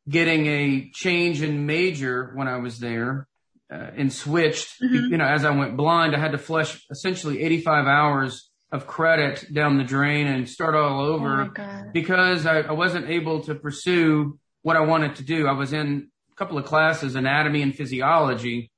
getting 0.07 0.47
a 0.47 0.89
change 0.93 1.41
in 1.41 1.65
major 1.65 2.31
when 2.35 2.47
I 2.47 2.57
was 2.57 2.79
there. 2.79 3.27
Uh, 3.71 3.91
and 3.97 4.11
switched, 4.11 4.81
mm-hmm. 4.81 5.11
you 5.11 5.17
know, 5.17 5.25
as 5.25 5.45
I 5.45 5.51
went 5.51 5.77
blind, 5.77 6.15
I 6.15 6.19
had 6.19 6.31
to 6.31 6.39
flush 6.39 6.83
essentially 6.89 7.43
85 7.43 7.85
hours 7.85 8.49
of 8.71 8.87
credit 8.87 9.45
down 9.53 9.77
the 9.77 9.83
drain 9.83 10.25
and 10.27 10.49
start 10.49 10.73
all 10.73 11.01
over 11.01 11.51
oh 11.55 11.83
because 11.93 12.47
I, 12.47 12.61
I 12.61 12.71
wasn't 12.71 13.09
able 13.09 13.41
to 13.41 13.55
pursue 13.55 14.39
what 14.61 14.75
I 14.75 14.81
wanted 14.81 15.15
to 15.17 15.23
do. 15.23 15.47
I 15.47 15.53
was 15.53 15.73
in 15.73 16.09
a 16.31 16.35
couple 16.35 16.57
of 16.57 16.65
classes, 16.65 17.15
anatomy 17.15 17.61
and 17.61 17.75
physiology, 17.75 18.71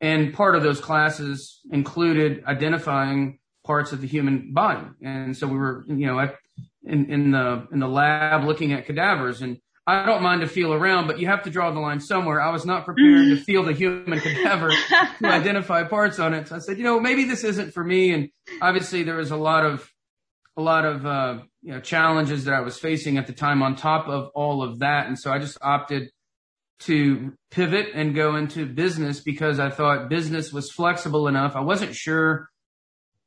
and 0.00 0.34
part 0.34 0.54
of 0.54 0.62
those 0.62 0.80
classes 0.80 1.60
included 1.70 2.44
identifying 2.44 3.38
parts 3.64 3.92
of 3.92 4.00
the 4.00 4.06
human 4.06 4.52
body. 4.52 4.86
And 5.02 5.36
so 5.36 5.46
we 5.46 5.58
were, 5.58 5.84
you 5.88 6.06
know, 6.06 6.20
in, 6.84 7.10
in 7.10 7.30
the, 7.30 7.66
in 7.72 7.80
the 7.80 7.88
lab 7.88 8.44
looking 8.44 8.72
at 8.72 8.86
cadavers 8.86 9.42
and 9.42 9.58
I 9.86 10.06
don't 10.06 10.22
mind 10.22 10.40
to 10.40 10.46
feel 10.46 10.72
around, 10.72 11.08
but 11.08 11.18
you 11.18 11.26
have 11.26 11.42
to 11.42 11.50
draw 11.50 11.70
the 11.70 11.80
line 11.80 12.00
somewhere. 12.00 12.40
I 12.40 12.50
was 12.50 12.64
not 12.64 12.86
prepared 12.86 13.26
to 13.26 13.36
feel 13.36 13.64
the 13.64 13.74
human 13.74 14.18
cadaver 14.18 14.70
to 14.70 15.06
identify 15.26 15.84
parts 15.84 16.18
on 16.18 16.32
it. 16.32 16.48
So 16.48 16.56
I 16.56 16.58
said, 16.60 16.78
you 16.78 16.84
know, 16.84 16.98
maybe 16.98 17.24
this 17.24 17.44
isn't 17.44 17.74
for 17.74 17.84
me. 17.84 18.12
And 18.12 18.30
obviously 18.62 19.02
there 19.02 19.16
was 19.16 19.30
a 19.30 19.36
lot 19.36 19.66
of, 19.66 19.86
a 20.56 20.62
lot 20.62 20.86
of, 20.86 21.04
uh, 21.04 21.38
you 21.60 21.72
know, 21.72 21.80
challenges 21.80 22.46
that 22.46 22.54
I 22.54 22.60
was 22.60 22.78
facing 22.78 23.18
at 23.18 23.26
the 23.26 23.34
time 23.34 23.62
on 23.62 23.76
top 23.76 24.08
of 24.08 24.30
all 24.34 24.62
of 24.62 24.78
that. 24.78 25.06
And 25.06 25.18
so 25.18 25.30
I 25.30 25.38
just 25.38 25.58
opted 25.60 26.10
to 26.80 27.34
pivot 27.50 27.88
and 27.94 28.14
go 28.14 28.36
into 28.36 28.64
business 28.64 29.20
because 29.20 29.60
I 29.60 29.68
thought 29.68 30.08
business 30.08 30.50
was 30.50 30.70
flexible 30.70 31.28
enough. 31.28 31.56
I 31.56 31.60
wasn't 31.60 31.94
sure 31.94 32.48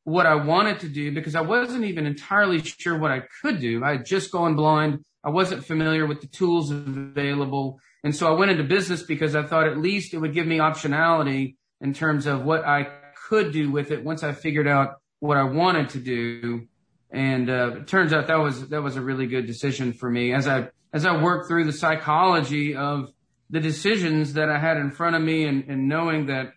what 0.07 0.25
I 0.25 0.35
wanted 0.35 0.79
to 0.79 0.87
do 0.87 1.11
because 1.11 1.35
I 1.35 1.41
wasn't 1.41 1.83
even 1.83 2.05
entirely 2.05 2.61
sure 2.63 2.97
what 2.97 3.11
I 3.11 3.23
could 3.41 3.59
do. 3.59 3.83
I 3.83 3.91
had 3.91 4.05
just 4.05 4.31
gone 4.31 4.55
blind. 4.55 5.03
I 5.21 5.29
wasn't 5.29 5.65
familiar 5.65 6.05
with 6.05 6.21
the 6.21 6.27
tools 6.27 6.71
available. 6.71 7.81
And 8.05 8.15
so 8.15 8.25
I 8.25 8.39
went 8.39 8.51
into 8.51 8.63
business 8.63 9.03
because 9.03 9.35
I 9.35 9.43
thought 9.43 9.67
at 9.67 9.77
least 9.77 10.13
it 10.13 10.19
would 10.19 10.33
give 10.33 10.47
me 10.47 10.59
optionality 10.59 11.57
in 11.81 11.93
terms 11.93 12.25
of 12.25 12.45
what 12.45 12.63
I 12.63 12.87
could 13.27 13.51
do 13.51 13.69
with 13.69 13.91
it 13.91 14.01
once 14.01 14.23
I 14.23 14.31
figured 14.31 14.65
out 14.65 14.95
what 15.19 15.35
I 15.35 15.43
wanted 15.43 15.89
to 15.89 15.99
do. 15.99 16.67
And 17.11 17.49
uh, 17.49 17.71
it 17.79 17.87
turns 17.87 18.13
out 18.13 18.27
that 18.27 18.39
was 18.39 18.69
that 18.69 18.81
was 18.81 18.95
a 18.95 19.01
really 19.01 19.27
good 19.27 19.45
decision 19.45 19.91
for 19.91 20.09
me 20.09 20.33
as 20.33 20.47
I 20.47 20.69
as 20.93 21.05
I 21.05 21.21
worked 21.21 21.49
through 21.49 21.65
the 21.65 21.73
psychology 21.73 22.77
of 22.77 23.11
the 23.49 23.59
decisions 23.59 24.33
that 24.35 24.47
I 24.47 24.57
had 24.57 24.77
in 24.77 24.91
front 24.91 25.17
of 25.17 25.21
me 25.21 25.43
and, 25.43 25.65
and 25.67 25.89
knowing 25.89 26.27
that 26.27 26.53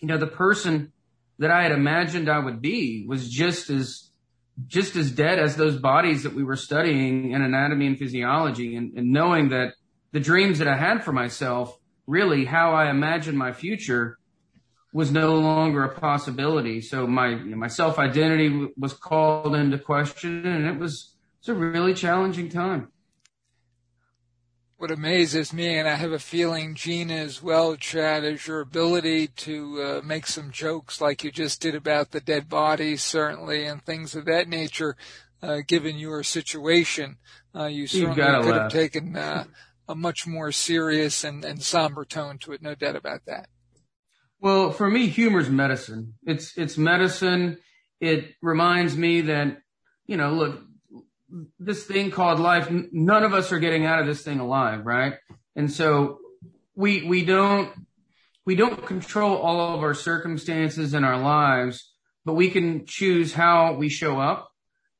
you 0.00 0.08
know 0.08 0.18
the 0.18 0.26
person 0.26 0.92
that 1.38 1.50
I 1.50 1.62
had 1.62 1.72
imagined 1.72 2.28
I 2.28 2.38
would 2.38 2.60
be 2.60 3.04
was 3.06 3.28
just 3.28 3.70
as 3.70 4.10
just 4.66 4.96
as 4.96 5.12
dead 5.12 5.38
as 5.38 5.54
those 5.54 5.76
bodies 5.76 6.24
that 6.24 6.34
we 6.34 6.42
were 6.42 6.56
studying 6.56 7.30
in 7.30 7.42
anatomy 7.42 7.86
and 7.86 7.96
physiology 7.96 8.74
and, 8.74 8.92
and 8.98 9.12
knowing 9.12 9.50
that 9.50 9.74
the 10.10 10.18
dreams 10.18 10.58
that 10.58 10.66
I 10.66 10.76
had 10.76 11.04
for 11.04 11.12
myself 11.12 11.78
really 12.08 12.44
how 12.44 12.72
I 12.72 12.90
imagined 12.90 13.38
my 13.38 13.52
future 13.52 14.18
was 14.92 15.12
no 15.12 15.36
longer 15.36 15.84
a 15.84 16.00
possibility. 16.00 16.80
So 16.80 17.06
my 17.06 17.28
you 17.28 17.50
know, 17.50 17.56
my 17.56 17.68
self 17.68 17.98
identity 17.98 18.48
w- 18.48 18.72
was 18.76 18.94
called 18.94 19.54
into 19.54 19.78
question, 19.78 20.46
and 20.46 20.66
it 20.66 20.78
was 20.78 21.14
it's 21.38 21.48
a 21.48 21.54
really 21.54 21.94
challenging 21.94 22.48
time. 22.48 22.88
What 24.78 24.92
amazes 24.92 25.52
me, 25.52 25.76
and 25.76 25.88
I 25.88 25.96
have 25.96 26.12
a 26.12 26.20
feeling 26.20 26.76
Gina 26.76 27.14
as 27.14 27.42
well, 27.42 27.74
Chad, 27.74 28.22
is 28.22 28.46
your 28.46 28.60
ability 28.60 29.26
to 29.26 29.82
uh, 29.82 30.06
make 30.06 30.24
some 30.28 30.52
jokes 30.52 31.00
like 31.00 31.24
you 31.24 31.32
just 31.32 31.60
did 31.60 31.74
about 31.74 32.12
the 32.12 32.20
dead 32.20 32.48
bodies, 32.48 33.02
certainly, 33.02 33.66
and 33.66 33.82
things 33.82 34.14
of 34.14 34.24
that 34.26 34.48
nature. 34.48 34.96
Uh, 35.42 35.62
given 35.66 35.98
your 35.98 36.22
situation, 36.22 37.16
uh, 37.56 37.64
you 37.64 37.88
certainly 37.88 38.14
could 38.14 38.44
laugh. 38.44 38.44
have 38.44 38.70
taken 38.70 39.16
uh, 39.16 39.44
a 39.88 39.96
much 39.96 40.28
more 40.28 40.52
serious 40.52 41.24
and, 41.24 41.44
and 41.44 41.60
somber 41.60 42.04
tone 42.04 42.38
to 42.38 42.52
it, 42.52 42.62
no 42.62 42.76
doubt 42.76 42.94
about 42.94 43.24
that. 43.26 43.48
Well, 44.40 44.70
for 44.70 44.88
me, 44.88 45.08
humor's 45.08 45.50
medicine. 45.50 46.14
It's, 46.22 46.56
it's 46.56 46.78
medicine. 46.78 47.58
It 48.00 48.36
reminds 48.40 48.96
me 48.96 49.22
that, 49.22 49.58
you 50.06 50.16
know, 50.16 50.34
look, 50.34 50.60
this 51.58 51.84
thing 51.84 52.10
called 52.10 52.40
life, 52.40 52.68
none 52.70 53.24
of 53.24 53.34
us 53.34 53.52
are 53.52 53.58
getting 53.58 53.84
out 53.84 54.00
of 54.00 54.06
this 54.06 54.22
thing 54.22 54.40
alive, 54.40 54.84
right? 54.86 55.14
And 55.56 55.70
so 55.70 56.18
we, 56.74 57.02
we 57.02 57.24
don't, 57.24 57.72
we 58.46 58.54
don't 58.54 58.86
control 58.86 59.36
all 59.36 59.74
of 59.74 59.82
our 59.82 59.94
circumstances 59.94 60.94
in 60.94 61.04
our 61.04 61.18
lives, 61.18 61.92
but 62.24 62.34
we 62.34 62.50
can 62.50 62.86
choose 62.86 63.34
how 63.34 63.74
we 63.74 63.88
show 63.88 64.18
up 64.18 64.48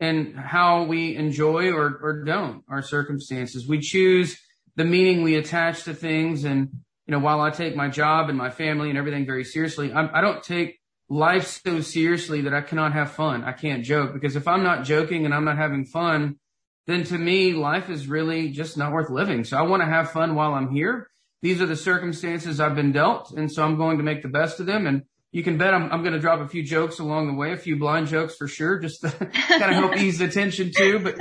and 0.00 0.36
how 0.38 0.84
we 0.84 1.16
enjoy 1.16 1.70
or, 1.70 1.98
or 2.02 2.24
don't 2.24 2.62
our 2.68 2.82
circumstances. 2.82 3.66
We 3.66 3.80
choose 3.80 4.38
the 4.76 4.84
meaning 4.84 5.22
we 5.22 5.36
attach 5.36 5.84
to 5.84 5.94
things 5.94 6.44
and 6.44 6.68
you 7.08 7.12
know, 7.12 7.20
while 7.20 7.40
I 7.40 7.48
take 7.48 7.74
my 7.74 7.88
job 7.88 8.28
and 8.28 8.36
my 8.36 8.50
family 8.50 8.90
and 8.90 8.98
everything 8.98 9.24
very 9.24 9.42
seriously, 9.42 9.90
I'm, 9.90 10.10
I 10.12 10.20
do 10.20 10.26
not 10.26 10.42
take 10.42 10.77
life 11.08 11.60
so 11.64 11.80
seriously 11.80 12.42
that 12.42 12.54
I 12.54 12.60
cannot 12.60 12.92
have 12.92 13.12
fun. 13.12 13.44
I 13.44 13.52
can't 13.52 13.84
joke 13.84 14.12
because 14.12 14.36
if 14.36 14.46
I'm 14.46 14.62
not 14.62 14.84
joking 14.84 15.24
and 15.24 15.34
I'm 15.34 15.44
not 15.44 15.56
having 15.56 15.84
fun, 15.84 16.38
then 16.86 17.04
to 17.04 17.18
me, 17.18 17.52
life 17.52 17.90
is 17.90 18.06
really 18.06 18.50
just 18.50 18.76
not 18.76 18.92
worth 18.92 19.10
living. 19.10 19.44
So 19.44 19.56
I 19.56 19.62
want 19.62 19.82
to 19.82 19.86
have 19.86 20.10
fun 20.10 20.34
while 20.34 20.54
I'm 20.54 20.70
here. 20.70 21.08
These 21.42 21.60
are 21.60 21.66
the 21.66 21.76
circumstances 21.76 22.60
I've 22.60 22.74
been 22.74 22.92
dealt. 22.92 23.32
And 23.32 23.50
so 23.50 23.62
I'm 23.62 23.76
going 23.76 23.98
to 23.98 24.04
make 24.04 24.22
the 24.22 24.28
best 24.28 24.60
of 24.60 24.66
them. 24.66 24.86
And 24.86 25.02
you 25.30 25.42
can 25.42 25.58
bet 25.58 25.74
I'm, 25.74 25.92
I'm 25.92 26.02
going 26.02 26.14
to 26.14 26.18
drop 26.18 26.40
a 26.40 26.48
few 26.48 26.62
jokes 26.62 26.98
along 26.98 27.26
the 27.26 27.34
way, 27.34 27.52
a 27.52 27.58
few 27.58 27.76
blind 27.76 28.08
jokes 28.08 28.36
for 28.36 28.48
sure, 28.48 28.78
just 28.78 29.02
to 29.02 29.10
kind 29.48 29.62
of 29.64 29.70
help 29.70 29.96
ease 29.98 30.18
the 30.18 30.28
tension 30.28 30.72
too. 30.74 30.98
But 30.98 31.18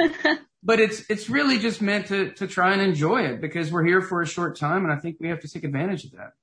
but 0.63 0.79
it's 0.79 1.03
it's 1.09 1.29
really 1.29 1.59
just 1.59 1.81
meant 1.81 2.07
to 2.07 2.31
to 2.33 2.47
try 2.47 2.73
and 2.73 2.81
enjoy 2.81 3.23
it 3.23 3.41
because 3.41 3.71
we're 3.71 3.85
here 3.85 4.01
for 4.01 4.21
a 4.21 4.27
short 4.27 4.57
time 4.57 4.83
and 4.83 4.91
I 4.91 4.97
think 4.97 5.17
we 5.19 5.27
have 5.29 5.41
to 5.41 5.49
take 5.49 5.63
advantage 5.63 6.05
of 6.05 6.11
that. 6.11 6.33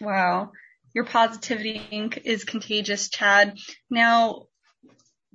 Wow. 0.00 0.52
Your 0.94 1.04
positivity 1.04 1.80
is 2.24 2.44
contagious, 2.44 3.08
Chad. 3.08 3.56
Now, 3.88 4.46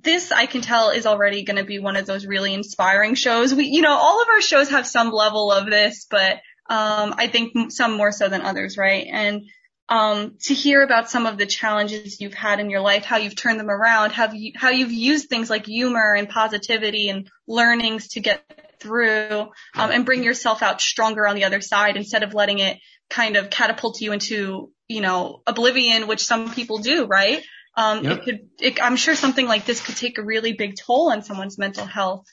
this 0.02 0.32
I 0.32 0.46
can 0.46 0.60
tell 0.60 0.90
is 0.90 1.06
already 1.06 1.42
going 1.42 1.56
to 1.56 1.64
be 1.64 1.78
one 1.78 1.96
of 1.96 2.06
those 2.06 2.26
really 2.26 2.54
inspiring 2.54 3.14
shows. 3.14 3.54
We, 3.54 3.66
you 3.66 3.82
know, 3.82 3.94
all 3.94 4.22
of 4.22 4.28
our 4.28 4.40
shows 4.40 4.70
have 4.70 4.86
some 4.86 5.10
level 5.10 5.50
of 5.50 5.66
this, 5.66 6.06
but 6.10 6.34
um, 6.68 7.14
I 7.16 7.28
think 7.28 7.72
some 7.72 7.96
more 7.96 8.12
so 8.12 8.28
than 8.28 8.42
others, 8.42 8.76
right? 8.76 9.06
And 9.10 9.42
um, 9.88 10.36
to 10.42 10.54
hear 10.54 10.82
about 10.82 11.10
some 11.10 11.26
of 11.26 11.38
the 11.38 11.46
challenges 11.46 12.20
you've 12.20 12.34
had 12.34 12.58
in 12.58 12.70
your 12.70 12.80
life, 12.80 13.04
how 13.04 13.18
you've 13.18 13.36
turned 13.36 13.60
them 13.60 13.70
around, 13.70 14.12
how 14.12 14.32
you, 14.32 14.52
how 14.56 14.70
you've 14.70 14.92
used 14.92 15.28
things 15.28 15.48
like 15.48 15.66
humor 15.66 16.14
and 16.14 16.28
positivity 16.28 17.08
and 17.08 17.28
learnings 17.46 18.08
to 18.08 18.20
get 18.20 18.42
through, 18.80 19.48
um, 19.74 19.90
and 19.90 20.04
bring 20.04 20.24
yourself 20.24 20.62
out 20.62 20.80
stronger 20.80 21.26
on 21.26 21.36
the 21.36 21.44
other 21.44 21.60
side 21.60 21.96
instead 21.96 22.24
of 22.24 22.34
letting 22.34 22.58
it 22.58 22.78
kind 23.10 23.36
of 23.36 23.50
catapult 23.50 24.00
you 24.00 24.12
into, 24.12 24.70
you 24.88 25.00
know, 25.00 25.42
oblivion, 25.46 26.06
which 26.06 26.24
some 26.24 26.52
people 26.52 26.78
do, 26.78 27.06
right? 27.06 27.42
Um, 27.76 28.04
yep. 28.04 28.18
it 28.18 28.24
could, 28.24 28.48
it, 28.60 28.82
I'm 28.82 28.96
sure 28.96 29.14
something 29.14 29.46
like 29.46 29.66
this 29.66 29.84
could 29.84 29.96
take 29.96 30.18
a 30.18 30.24
really 30.24 30.52
big 30.52 30.74
toll 30.76 31.10
on 31.10 31.22
someone's 31.22 31.58
mental 31.58 31.84
health, 31.84 32.26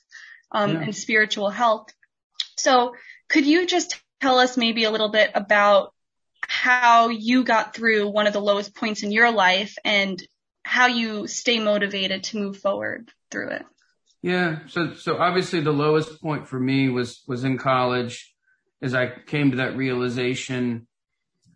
um, 0.51 0.71
yeah. 0.71 0.81
and 0.81 0.95
spiritual 0.95 1.49
health. 1.49 1.89
So 2.57 2.95
could 3.27 3.45
you 3.45 3.65
just 3.67 3.99
tell 4.21 4.39
us 4.39 4.55
maybe 4.57 4.85
a 4.85 4.91
little 4.91 5.09
bit 5.09 5.31
about 5.35 5.93
how 6.47 7.09
you 7.09 7.43
got 7.43 7.73
through 7.73 8.07
one 8.07 8.27
of 8.27 8.33
the 8.33 8.41
lowest 8.41 8.75
points 8.75 9.03
in 9.03 9.11
your 9.11 9.31
life 9.31 9.75
and 9.83 10.21
how 10.63 10.87
you 10.87 11.27
stay 11.27 11.59
motivated 11.59 12.23
to 12.23 12.37
move 12.37 12.57
forward 12.57 13.09
through 13.31 13.49
it. 13.49 13.65
Yeah. 14.21 14.59
So, 14.67 14.93
so 14.93 15.17
obviously 15.17 15.59
the 15.59 15.73
lowest 15.73 16.21
point 16.21 16.47
for 16.47 16.59
me 16.59 16.89
was, 16.89 17.21
was 17.27 17.43
in 17.43 17.57
college 17.57 18.32
as 18.83 18.93
I 18.93 19.07
came 19.07 19.51
to 19.51 19.57
that 19.57 19.77
realization 19.77 20.87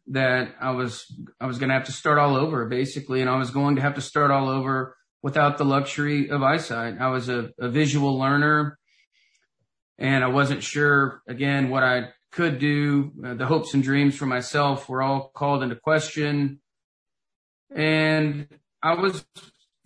that 0.07 0.55
I 0.61 0.71
was, 0.71 1.05
I 1.41 1.45
was 1.45 1.59
going 1.59 1.67
to 1.67 1.75
have 1.75 1.87
to 1.87 1.91
start 1.91 2.17
all 2.17 2.37
over 2.37 2.65
basically. 2.65 3.19
And 3.19 3.29
I 3.29 3.37
was 3.37 3.51
going 3.51 3.75
to 3.75 3.81
have 3.81 3.95
to 3.95 4.01
start 4.01 4.31
all 4.31 4.47
over 4.47 4.95
without 5.21 5.57
the 5.57 5.65
luxury 5.65 6.29
of 6.29 6.41
eyesight. 6.41 6.95
I 7.01 7.09
was 7.09 7.27
a, 7.27 7.51
a 7.59 7.67
visual 7.67 8.17
learner 8.17 8.79
and 9.97 10.23
I 10.23 10.27
wasn't 10.27 10.63
sure 10.63 11.21
again 11.27 11.69
what 11.69 11.83
I 11.83 12.09
could 12.31 12.59
do. 12.59 13.11
Uh, 13.23 13.33
the 13.33 13.45
hopes 13.45 13.73
and 13.73 13.83
dreams 13.83 14.15
for 14.15 14.25
myself 14.25 14.87
were 14.87 15.01
all 15.03 15.29
called 15.35 15.63
into 15.63 15.75
question. 15.75 16.61
And 17.75 18.47
I 18.81 18.93
was 18.93 19.25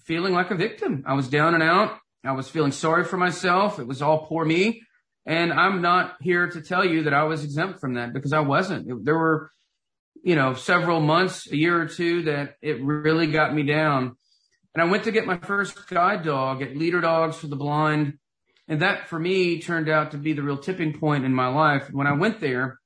feeling 0.06 0.34
like 0.34 0.52
a 0.52 0.56
victim. 0.56 1.04
I 1.08 1.16
was 1.16 1.28
down 1.28 1.56
and 1.56 1.64
out. 1.64 1.98
I 2.24 2.34
was 2.34 2.48
feeling 2.48 2.72
sorry 2.72 3.04
for 3.04 3.18
myself. 3.18 3.80
It 3.80 3.88
was 3.88 4.04
all 4.04 4.28
poor 4.28 4.46
me. 4.46 4.84
And 5.26 5.54
I'm 5.54 5.82
not 5.82 6.16
here 6.22 6.48
to 6.50 6.62
tell 6.62 6.84
you 6.84 7.04
that 7.04 7.14
I 7.14 7.24
was 7.24 7.44
exempt 7.44 7.80
from 7.80 7.94
that 7.94 8.14
because 8.14 8.34
I 8.34 8.40
wasn't. 8.40 9.06
There 9.06 9.18
were, 9.18 9.52
you 10.24 10.36
know, 10.36 10.54
several 10.54 11.00
months, 11.00 11.52
a 11.52 11.56
year 11.56 11.80
or 11.80 11.88
two 11.88 12.24
that 12.24 12.56
it 12.62 12.84
really 12.84 13.28
got 13.28 13.54
me 13.54 13.64
down. 13.64 14.16
And 14.74 14.82
I 14.82 14.90
went 14.90 15.04
to 15.04 15.12
get 15.12 15.26
my 15.26 15.38
first 15.38 15.88
guide 15.88 16.24
dog 16.24 16.62
at 16.62 16.76
Leader 16.76 17.02
Dogs 17.02 17.38
for 17.38 17.48
the 17.48 17.56
Blind 17.56 18.18
and 18.68 18.82
that 18.82 19.10
for 19.10 19.20
me 19.20 19.60
turned 19.60 19.90
out 19.90 20.12
to 20.12 20.18
be 20.18 20.32
the 20.32 20.44
real 20.44 20.58
tipping 20.58 20.98
point 20.98 21.26
in 21.26 21.34
my 21.34 21.48
life. 21.48 21.90
When 21.92 22.08
I 22.08 22.14
went 22.14 22.40
there, 22.40 22.80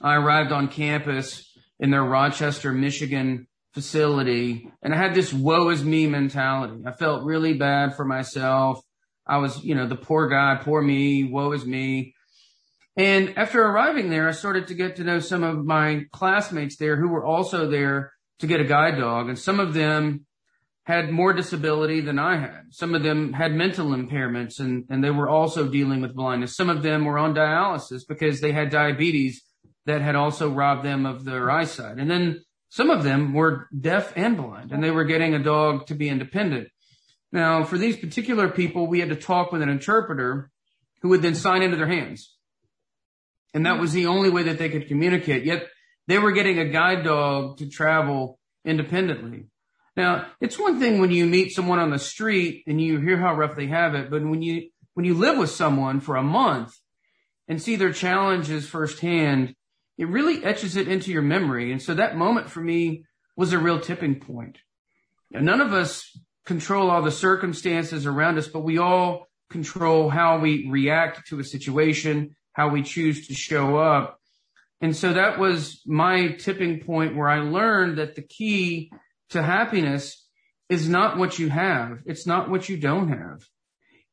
I 0.00 0.14
arrived 0.16 0.52
on 0.52 0.68
campus 0.68 1.56
in 1.78 1.90
their 1.90 2.04
Rochester, 2.04 2.72
Michigan 2.72 3.46
facility 3.72 4.68
and 4.82 4.92
I 4.92 4.98
had 4.98 5.14
this 5.14 5.32
woe 5.32 5.70
is 5.70 5.82
me 5.82 6.06
mentality. 6.06 6.82
I 6.86 6.92
felt 6.92 7.24
really 7.24 7.54
bad 7.54 7.96
for 7.96 8.04
myself. 8.04 8.82
I 9.30 9.38
was, 9.38 9.62
you 9.64 9.76
know, 9.76 9.86
the 9.86 9.96
poor 9.96 10.28
guy, 10.28 10.58
poor 10.60 10.82
me, 10.82 11.24
woe 11.24 11.52
is 11.52 11.64
me. 11.64 12.14
And 12.96 13.38
after 13.38 13.62
arriving 13.62 14.10
there, 14.10 14.28
I 14.28 14.32
started 14.32 14.66
to 14.66 14.74
get 14.74 14.96
to 14.96 15.04
know 15.04 15.20
some 15.20 15.44
of 15.44 15.64
my 15.64 16.06
classmates 16.12 16.76
there 16.76 16.96
who 16.96 17.08
were 17.08 17.24
also 17.24 17.70
there 17.70 18.12
to 18.40 18.48
get 18.48 18.60
a 18.60 18.64
guide 18.64 18.98
dog. 18.98 19.28
And 19.28 19.38
some 19.38 19.60
of 19.60 19.72
them 19.72 20.26
had 20.82 21.12
more 21.12 21.32
disability 21.32 22.00
than 22.00 22.18
I 22.18 22.38
had. 22.38 22.62
Some 22.70 22.96
of 22.96 23.04
them 23.04 23.32
had 23.32 23.52
mental 23.52 23.90
impairments 23.90 24.58
and, 24.58 24.84
and 24.90 25.04
they 25.04 25.10
were 25.10 25.28
also 25.28 25.68
dealing 25.68 26.00
with 26.00 26.16
blindness. 26.16 26.56
Some 26.56 26.68
of 26.68 26.82
them 26.82 27.04
were 27.04 27.16
on 27.16 27.32
dialysis 27.32 28.02
because 28.08 28.40
they 28.40 28.50
had 28.50 28.70
diabetes 28.70 29.42
that 29.86 30.02
had 30.02 30.16
also 30.16 30.50
robbed 30.50 30.84
them 30.84 31.06
of 31.06 31.24
their 31.24 31.50
eyesight. 31.50 31.98
And 31.98 32.10
then 32.10 32.42
some 32.68 32.90
of 32.90 33.04
them 33.04 33.32
were 33.32 33.68
deaf 33.78 34.12
and 34.16 34.36
blind 34.36 34.72
and 34.72 34.82
they 34.82 34.90
were 34.90 35.04
getting 35.04 35.34
a 35.34 35.42
dog 35.42 35.86
to 35.86 35.94
be 35.94 36.08
independent. 36.08 36.68
Now, 37.32 37.64
for 37.64 37.78
these 37.78 37.96
particular 37.96 38.48
people, 38.48 38.86
we 38.86 39.00
had 39.00 39.10
to 39.10 39.16
talk 39.16 39.52
with 39.52 39.62
an 39.62 39.68
interpreter 39.68 40.50
who 41.02 41.08
would 41.10 41.22
then 41.22 41.34
sign 41.34 41.62
into 41.62 41.76
their 41.76 41.86
hands. 41.86 42.36
And 43.54 43.66
that 43.66 43.80
was 43.80 43.92
the 43.92 44.06
only 44.06 44.30
way 44.30 44.44
that 44.44 44.58
they 44.58 44.68
could 44.68 44.88
communicate. 44.88 45.44
Yet 45.44 45.68
they 46.06 46.18
were 46.18 46.32
getting 46.32 46.58
a 46.58 46.68
guide 46.68 47.04
dog 47.04 47.58
to 47.58 47.68
travel 47.68 48.38
independently. 48.64 49.46
Now, 49.96 50.26
it's 50.40 50.58
one 50.58 50.78
thing 50.78 51.00
when 51.00 51.10
you 51.10 51.26
meet 51.26 51.52
someone 51.52 51.78
on 51.78 51.90
the 51.90 51.98
street 51.98 52.64
and 52.66 52.80
you 52.80 53.00
hear 53.00 53.16
how 53.16 53.34
rough 53.34 53.56
they 53.56 53.66
have 53.66 53.94
it, 53.94 54.10
but 54.10 54.22
when 54.22 54.42
you, 54.42 54.70
when 54.94 55.04
you 55.04 55.14
live 55.14 55.36
with 55.36 55.50
someone 55.50 56.00
for 56.00 56.16
a 56.16 56.22
month 56.22 56.74
and 57.48 57.60
see 57.60 57.76
their 57.76 57.92
challenges 57.92 58.68
firsthand, 58.68 59.54
it 59.98 60.08
really 60.08 60.44
etches 60.44 60.76
it 60.76 60.88
into 60.88 61.10
your 61.10 61.22
memory. 61.22 61.72
And 61.72 61.82
so 61.82 61.94
that 61.94 62.16
moment 62.16 62.50
for 62.50 62.60
me 62.60 63.04
was 63.36 63.52
a 63.52 63.58
real 63.58 63.80
tipping 63.80 64.20
point. 64.20 64.58
none 65.30 65.60
of 65.60 65.72
us 65.72 66.16
control 66.46 66.90
all 66.90 67.02
the 67.02 67.10
circumstances 67.10 68.06
around 68.06 68.38
us, 68.38 68.48
but 68.48 68.60
we 68.60 68.78
all 68.78 69.28
control 69.50 70.08
how 70.08 70.38
we 70.38 70.68
react 70.68 71.28
to 71.28 71.40
a 71.40 71.44
situation, 71.44 72.36
how 72.52 72.68
we 72.68 72.82
choose 72.82 73.26
to 73.28 73.34
show 73.34 73.76
up. 73.76 74.18
And 74.80 74.96
so 74.96 75.12
that 75.12 75.38
was 75.38 75.82
my 75.86 76.32
tipping 76.32 76.80
point 76.80 77.16
where 77.16 77.28
I 77.28 77.40
learned 77.40 77.98
that 77.98 78.14
the 78.14 78.22
key 78.22 78.90
to 79.30 79.42
happiness 79.42 80.26
is 80.68 80.88
not 80.88 81.18
what 81.18 81.38
you 81.38 81.50
have. 81.50 81.98
It's 82.06 82.26
not 82.26 82.48
what 82.48 82.68
you 82.68 82.76
don't 82.76 83.08
have. 83.08 83.44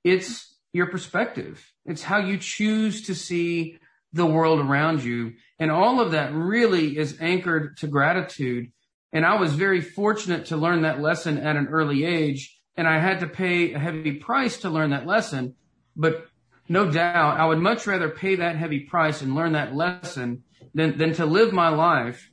It's 0.04 0.56
your 0.74 0.88
perspective. 0.88 1.66
It's 1.86 2.04
how 2.04 2.18
you 2.18 2.38
choose 2.38 3.04
to 3.04 3.16
see 3.16 3.78
the 4.12 4.26
world 4.26 4.60
around 4.60 5.04
you. 5.04 5.34
And 5.60 5.72
all 5.72 6.02
of 6.02 6.12
that 6.12 6.34
really 6.34 6.98
is 6.98 7.18
anchored 7.22 7.78
to 7.78 7.88
gratitude. 7.88 8.72
And 9.14 9.26
I 9.26 9.40
was 9.40 9.54
very 9.54 9.82
fortunate 9.82 10.48
to 10.48 10.58
learn 10.58 10.82
that 10.82 11.02
lesson 11.02 11.38
at 11.38 11.56
an 11.56 11.68
early 11.68 12.04
age. 12.04 12.60
And 12.76 12.88
I 12.88 13.00
had 13.00 13.22
to 13.22 13.28
pay 13.28 13.74
a 13.74 13.80
heavy 13.80 14.14
price 14.14 14.58
to 14.58 14.70
learn 14.70 14.92
that 14.92 15.08
lesson. 15.08 15.56
But 15.96 16.28
no 16.70 16.92
doubt 16.92 17.40
I 17.40 17.46
would 17.46 17.60
much 17.60 17.88
rather 17.88 18.10
pay 18.10 18.36
that 18.36 18.58
heavy 18.58 18.82
price 18.82 19.22
and 19.22 19.36
learn 19.36 19.54
that 19.54 19.76
lesson 19.76 20.44
than, 20.74 20.98
than 20.98 21.14
to 21.14 21.26
live 21.26 21.54
my 21.54 21.70
life 21.70 22.30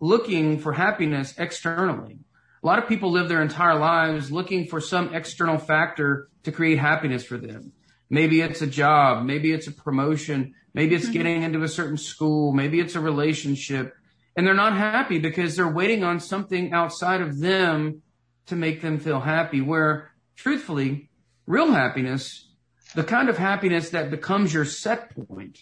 looking 0.00 0.58
for 0.58 0.72
happiness 0.72 1.34
externally. 1.38 2.18
A 2.62 2.66
lot 2.66 2.78
of 2.78 2.88
people 2.88 3.10
live 3.10 3.28
their 3.28 3.42
entire 3.42 3.78
lives 3.78 4.30
looking 4.30 4.66
for 4.66 4.80
some 4.80 5.14
external 5.14 5.58
factor 5.58 6.28
to 6.42 6.52
create 6.52 6.78
happiness 6.78 7.24
for 7.24 7.36
them. 7.36 7.72
Maybe 8.10 8.40
it's 8.40 8.62
a 8.62 8.66
job. 8.66 9.24
Maybe 9.24 9.52
it's 9.52 9.68
a 9.68 9.72
promotion. 9.72 10.54
Maybe 10.74 10.94
it's 10.94 11.04
mm-hmm. 11.04 11.12
getting 11.12 11.42
into 11.42 11.62
a 11.62 11.68
certain 11.68 11.96
school. 11.96 12.52
Maybe 12.52 12.78
it's 12.78 12.94
a 12.94 13.00
relationship. 13.00 13.96
And 14.36 14.46
they're 14.46 14.54
not 14.54 14.76
happy 14.76 15.18
because 15.18 15.56
they're 15.56 15.68
waiting 15.68 16.04
on 16.04 16.20
something 16.20 16.72
outside 16.72 17.20
of 17.20 17.38
them 17.38 18.02
to 18.46 18.56
make 18.56 18.80
them 18.80 18.98
feel 18.98 19.20
happy. 19.20 19.60
Where 19.60 20.10
truthfully, 20.36 21.10
real 21.46 21.72
happiness, 21.72 22.48
the 22.94 23.04
kind 23.04 23.28
of 23.28 23.38
happiness 23.38 23.90
that 23.90 24.10
becomes 24.10 24.52
your 24.52 24.64
set 24.64 25.14
point. 25.28 25.58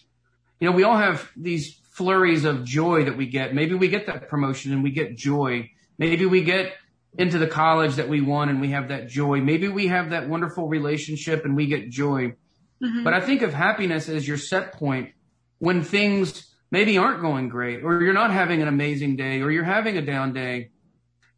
You 0.61 0.69
know, 0.69 0.77
we 0.77 0.83
all 0.85 0.97
have 0.97 1.31
these 1.37 1.81
flurries 1.91 2.45
of 2.45 2.65
joy 2.65 3.05
that 3.05 3.17
we 3.17 3.27
get. 3.27 3.55
Maybe 3.55 3.75
we 3.75 3.89
get 3.89 4.07
that 4.07 4.29
promotion 4.29 4.73
and 4.73 4.83
we 4.83 4.91
get 4.91 5.17
joy. 5.17 5.71
Maybe 5.99 6.27
we 6.27 6.43
get 6.43 6.73
into 7.19 7.39
the 7.39 7.47
college 7.47 7.97
that 7.97 8.09
we 8.09 8.21
want 8.21 8.50
and 8.50 8.61
we 8.61 8.71
have 8.71 8.89
that 8.89 9.09
joy. 9.09 9.41
Maybe 9.41 9.69
we 9.69 9.89
have 9.89 10.11
that 10.11 10.29
wonderful 10.29 10.69
relationship 10.69 11.45
and 11.45 11.57
we 11.57 11.67
get 11.67 11.91
joy. 11.91 12.35
Mm-hmm. 12.83 13.05
But 13.05 13.15
I 13.15 13.21
think 13.21 13.43
of 13.43 13.53
happiness 13.53 14.09
as 14.09 14.27
your 14.27 14.39
set 14.39 14.73
point 14.73 15.11
when 15.59 15.83
things 15.83 16.50
maybe 16.71 16.99
aren't 16.99 17.21
going 17.21 17.49
great 17.49 17.83
or 17.83 18.03
you're 18.03 18.12
not 18.12 18.31
having 18.31 18.62
an 18.62 18.69
amazing 18.69 19.17
day 19.17 19.43
or 19.43 19.50
you're 19.50 19.65
having 19.65 19.97
a 19.97 20.03
down 20.03 20.33
day. 20.33 20.71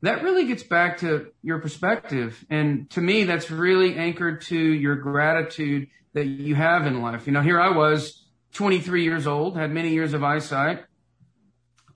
That 0.03 0.23
really 0.23 0.47
gets 0.47 0.65
back 0.65 0.99
to 0.99 1.29
your 1.43 1.61
perspective. 1.61 2.45
And 2.51 2.91
to 2.91 3.01
me, 3.01 3.25
that's 3.25 3.51
really 3.51 3.97
anchored 3.97 4.43
to 4.43 4.59
your 4.59 4.97
gratitude 4.97 5.89
that 6.15 6.27
you 6.27 6.55
have 6.55 6.87
in 6.87 7.01
life. 7.01 7.27
You 7.27 7.33
know, 7.33 7.41
here 7.41 7.61
I 7.61 7.71
was 7.71 8.27
23 8.55 9.05
years 9.05 9.27
old, 9.27 9.57
had 9.57 9.71
many 9.71 9.91
years 9.91 10.13
of 10.13 10.25
eyesight, 10.25 10.85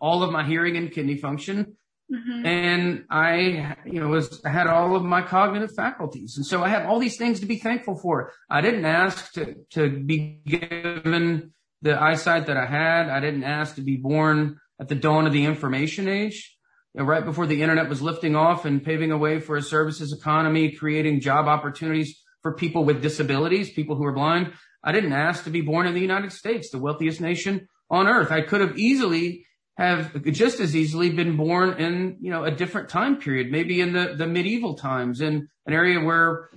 all 0.01 0.23
of 0.23 0.31
my 0.31 0.45
hearing 0.45 0.77
and 0.77 0.91
kidney 0.93 1.17
function. 1.17 1.77
Mm-hmm. 2.13 2.47
And 2.47 3.05
I, 3.11 3.77
you 3.85 3.99
know, 3.99 4.07
was, 4.07 4.41
had 4.45 4.69
all 4.69 4.95
of 4.95 5.03
my 5.03 5.23
cognitive 5.23 5.75
faculties. 5.75 6.37
And 6.37 6.47
so 6.47 6.63
I 6.63 6.69
have 6.69 6.87
all 6.87 7.01
these 7.01 7.17
things 7.17 7.41
to 7.41 7.47
be 7.47 7.57
thankful 7.57 7.97
for. 7.97 8.33
I 8.49 8.61
didn't 8.61 8.85
ask 8.85 9.33
to, 9.33 9.57
to 9.71 9.91
be 9.91 10.41
given 10.47 11.53
the 11.87 12.01
eyesight 12.01 12.47
that 12.47 12.57
I 12.57 12.67
had. 12.67 13.09
I 13.09 13.21
didn't 13.21 13.45
ask 13.45 13.77
to 13.77 13.83
be 13.83 13.97
born 13.97 14.59
at 14.81 14.89
the 14.89 14.95
dawn 14.95 15.27
of 15.27 15.33
the 15.33 15.45
information 15.45 16.09
age, 16.09 16.57
right 16.95 17.25
before 17.25 17.47
the 17.47 17.63
internet 17.63 17.89
was 17.89 18.03
lifting 18.03 18.37
off 18.37 18.65
and 18.65 18.85
paving 18.85 19.13
a 19.13 19.19
way 19.19 19.41
for 19.41 19.57
a 19.57 19.63
services 19.63 20.13
economy, 20.13 20.73
creating 20.73 21.21
job 21.21 21.47
opportunities 21.47 22.23
for 22.43 22.55
people 22.55 22.85
with 22.85 23.01
disabilities, 23.01 23.73
people 23.73 23.97
who 23.97 24.05
are 24.05 24.13
blind. 24.13 24.53
I 24.85 24.93
didn't 24.93 25.13
ask 25.13 25.45
to 25.45 25.51
be 25.51 25.63
born 25.63 25.87
in 25.87 25.95
the 25.95 26.01
United 26.01 26.33
States, 26.33 26.71
the 26.71 26.79
wealthiest 26.79 27.21
nation 27.21 27.69
on 27.91 28.07
earth. 28.07 28.31
I 28.31 28.43
could 28.43 28.61
have 28.61 28.79
easily 28.79 29.47
have 29.77 30.23
just 30.33 30.61
as 30.61 30.75
easily 30.75 31.11
been 31.11 31.37
born 31.37 31.79
in, 31.79 32.17
you 32.21 32.31
know, 32.31 32.45
a 32.45 32.51
different 32.51 32.89
time 32.89 33.17
period, 33.17 33.51
maybe 33.51 33.81
in 33.81 33.93
the, 33.93 34.15
the 34.17 34.27
medieval 34.27 34.75
times 34.75 35.21
in 35.21 35.49
an 35.67 35.73
area 35.73 36.01
where 36.01 36.49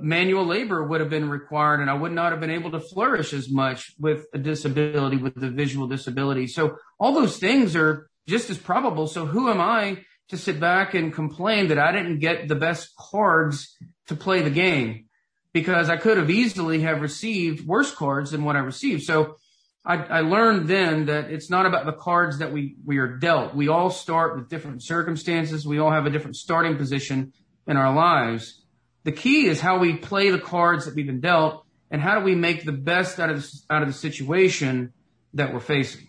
manual 0.00 0.44
labor 0.44 0.82
would 0.82 1.00
have 1.00 1.10
been 1.10 1.28
required 1.28 1.80
and 1.80 1.90
I 1.90 1.94
would 1.94 2.12
not 2.12 2.32
have 2.32 2.40
been 2.40 2.50
able 2.50 2.72
to 2.72 2.80
flourish 2.80 3.32
as 3.32 3.50
much 3.50 3.94
with 3.98 4.26
a 4.32 4.38
disability, 4.38 5.16
with 5.16 5.42
a 5.42 5.50
visual 5.50 5.86
disability. 5.86 6.48
So 6.48 6.78
all 6.98 7.12
those 7.12 7.38
things 7.38 7.76
are 7.76 8.08
just 8.26 8.50
as 8.50 8.58
probable. 8.58 9.06
So 9.06 9.26
who 9.26 9.48
am 9.48 9.60
I 9.60 9.98
to 10.28 10.36
sit 10.36 10.58
back 10.58 10.94
and 10.94 11.12
complain 11.12 11.68
that 11.68 11.78
I 11.78 11.92
didn't 11.92 12.18
get 12.18 12.48
the 12.48 12.56
best 12.56 12.94
cards 12.96 13.76
to 14.08 14.16
play 14.16 14.42
the 14.42 14.50
game? 14.50 15.04
Because 15.52 15.88
I 15.88 15.96
could 15.96 16.18
have 16.18 16.30
easily 16.30 16.80
have 16.80 17.00
received 17.00 17.66
worse 17.66 17.94
cards 17.94 18.32
than 18.32 18.44
what 18.44 18.56
I 18.56 18.60
received. 18.60 19.04
So 19.04 19.36
I, 19.84 19.96
I 19.96 20.20
learned 20.20 20.66
then 20.66 21.06
that 21.06 21.30
it's 21.30 21.48
not 21.48 21.64
about 21.64 21.86
the 21.86 21.92
cards 21.92 22.38
that 22.40 22.52
we, 22.52 22.74
we 22.84 22.98
are 22.98 23.16
dealt. 23.16 23.54
We 23.54 23.68
all 23.68 23.88
start 23.88 24.36
with 24.36 24.48
different 24.48 24.82
circumstances. 24.82 25.64
We 25.64 25.78
all 25.78 25.92
have 25.92 26.06
a 26.06 26.10
different 26.10 26.36
starting 26.36 26.76
position 26.76 27.32
in 27.68 27.76
our 27.76 27.94
lives. 27.94 28.65
The 29.06 29.12
key 29.12 29.46
is 29.46 29.60
how 29.60 29.78
we 29.78 29.96
play 29.96 30.30
the 30.30 30.38
cards 30.38 30.84
that 30.84 30.94
we've 30.94 31.06
been 31.06 31.20
dealt 31.20 31.64
and 31.90 32.02
how 32.02 32.18
do 32.18 32.24
we 32.24 32.34
make 32.34 32.64
the 32.64 32.72
best 32.72 33.18
out 33.18 33.30
of 33.30 33.40
the, 33.40 33.60
out 33.70 33.80
of 33.80 33.88
the 33.88 33.94
situation 33.94 34.92
that 35.32 35.54
we're 35.54 35.60
facing. 35.60 36.08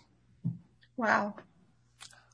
Wow. 0.96 1.36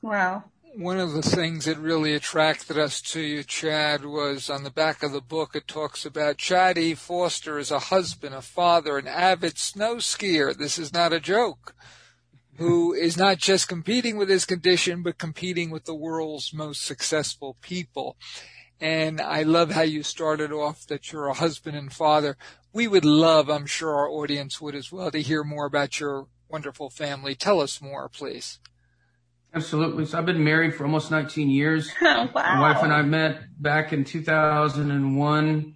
Wow 0.01 0.43
one 0.77 0.99
of 0.99 1.13
the 1.13 1.21
things 1.21 1.65
that 1.65 1.77
really 1.77 2.13
attracted 2.13 2.77
us 2.77 2.99
to 2.99 3.21
you, 3.21 3.43
Chad, 3.43 4.03
was 4.03 4.49
on 4.49 4.63
the 4.63 4.69
back 4.69 5.03
of 5.03 5.13
the 5.13 5.21
book. 5.21 5.55
It 5.55 5.67
talks 5.67 6.05
about 6.05 6.37
Chad 6.37 6.77
E. 6.77 6.93
Foster 6.95 7.57
as 7.57 7.71
a 7.71 7.79
husband, 7.79 8.35
a 8.35 8.41
father, 8.41 8.97
an 8.97 9.07
avid 9.07 9.57
snow 9.57 9.95
skier. 9.95 10.55
This 10.55 10.77
is 10.77 10.93
not 10.93 11.13
a 11.13 11.19
joke. 11.19 11.75
Who 12.57 12.93
is 12.93 13.17
not 13.17 13.37
just 13.37 13.67
competing 13.67 14.17
with 14.17 14.29
his 14.29 14.45
condition, 14.45 15.01
but 15.01 15.17
competing 15.17 15.71
with 15.71 15.85
the 15.85 15.95
world's 15.95 16.53
most 16.53 16.83
successful 16.83 17.57
people. 17.61 18.17
And 18.79 19.21
I 19.21 19.43
love 19.43 19.71
how 19.71 19.81
you 19.81 20.03
started 20.03 20.51
off 20.51 20.85
that 20.87 21.11
you're 21.11 21.27
a 21.27 21.33
husband 21.33 21.77
and 21.77 21.91
father. 21.91 22.37
We 22.73 22.87
would 22.87 23.05
love, 23.05 23.49
I'm 23.49 23.65
sure 23.65 23.95
our 23.95 24.09
audience 24.09 24.59
would 24.59 24.75
as 24.75 24.91
well, 24.91 25.11
to 25.11 25.21
hear 25.21 25.43
more 25.43 25.65
about 25.65 25.99
your 25.99 26.27
wonderful 26.49 26.89
family. 26.89 27.35
Tell 27.35 27.61
us 27.61 27.81
more, 27.81 28.09
please. 28.09 28.59
Absolutely. 29.53 30.05
So 30.05 30.17
I've 30.17 30.25
been 30.25 30.43
married 30.43 30.75
for 30.75 30.83
almost 30.83 31.09
19 31.09 31.49
years. 31.49 31.89
wow. 32.01 32.29
My 32.33 32.59
wife 32.59 32.83
and 32.83 32.91
I 32.91 33.01
met 33.01 33.43
back 33.61 33.93
in 33.93 34.03
2001. 34.03 35.75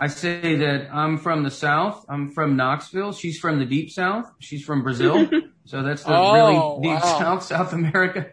I 0.00 0.06
say 0.06 0.56
that 0.56 0.88
I'm 0.92 1.18
from 1.18 1.42
the 1.42 1.50
South. 1.50 2.06
I'm 2.08 2.30
from 2.30 2.56
Knoxville. 2.56 3.12
She's 3.12 3.38
from 3.38 3.58
the 3.58 3.66
deep 3.66 3.90
South. 3.90 4.32
She's 4.38 4.64
from 4.64 4.82
Brazil. 4.82 5.28
so 5.64 5.82
that's 5.82 6.04
the 6.04 6.16
oh, 6.16 6.32
really 6.32 6.82
deep 6.82 7.02
wow. 7.02 7.18
South, 7.18 7.42
South 7.42 7.72
America. 7.74 8.30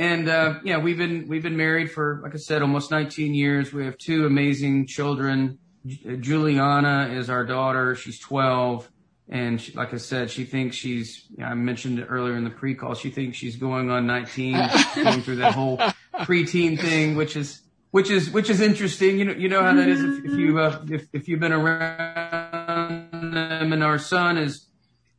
And, 0.00 0.30
uh, 0.30 0.60
yeah, 0.64 0.78
we've 0.78 0.96
been, 0.96 1.28
we've 1.28 1.42
been 1.42 1.58
married 1.58 1.92
for, 1.92 2.20
like 2.22 2.34
I 2.34 2.38
said, 2.38 2.62
almost 2.62 2.90
19 2.90 3.34
years. 3.34 3.70
We 3.70 3.84
have 3.84 3.98
two 3.98 4.24
amazing 4.24 4.86
children. 4.86 5.58
Juliana 5.86 7.10
is 7.12 7.28
our 7.28 7.44
daughter. 7.44 7.94
She's 7.94 8.18
12. 8.18 8.90
And 9.28 9.60
she, 9.60 9.72
like 9.72 9.92
I 9.92 9.98
said, 9.98 10.30
she 10.30 10.44
thinks 10.44 10.74
she's, 10.74 11.26
you 11.28 11.44
know, 11.44 11.50
I 11.50 11.54
mentioned 11.54 11.98
it 11.98 12.06
earlier 12.06 12.34
in 12.34 12.44
the 12.44 12.50
pre-call, 12.50 12.94
she 12.94 13.10
thinks 13.10 13.36
she's 13.36 13.56
going 13.56 13.90
on 13.90 14.06
19, 14.06 14.54
going 14.94 15.20
through 15.20 15.36
that 15.36 15.52
whole 15.52 15.76
preteen 16.20 16.80
thing, 16.80 17.14
which 17.14 17.36
is, 17.36 17.60
which 17.90 18.08
is, 18.10 18.30
which 18.30 18.48
is 18.48 18.62
interesting. 18.62 19.18
You 19.18 19.26
know, 19.26 19.32
you 19.34 19.50
know 19.50 19.62
how 19.62 19.74
that 19.74 19.86
is 19.86 20.02
if, 20.02 20.24
if 20.24 20.32
you, 20.32 20.58
uh, 20.60 20.82
if, 20.88 21.08
if 21.12 21.28
you've 21.28 21.40
been 21.40 21.52
around 21.52 23.34
them 23.34 23.74
and 23.74 23.84
our 23.84 23.98
son 23.98 24.38
is 24.38 24.64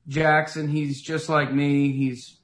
Jackson. 0.08 0.68
He's 0.68 1.04
just 1.04 1.30
like 1.30 1.54
me. 1.54 1.92
He's 1.92 2.41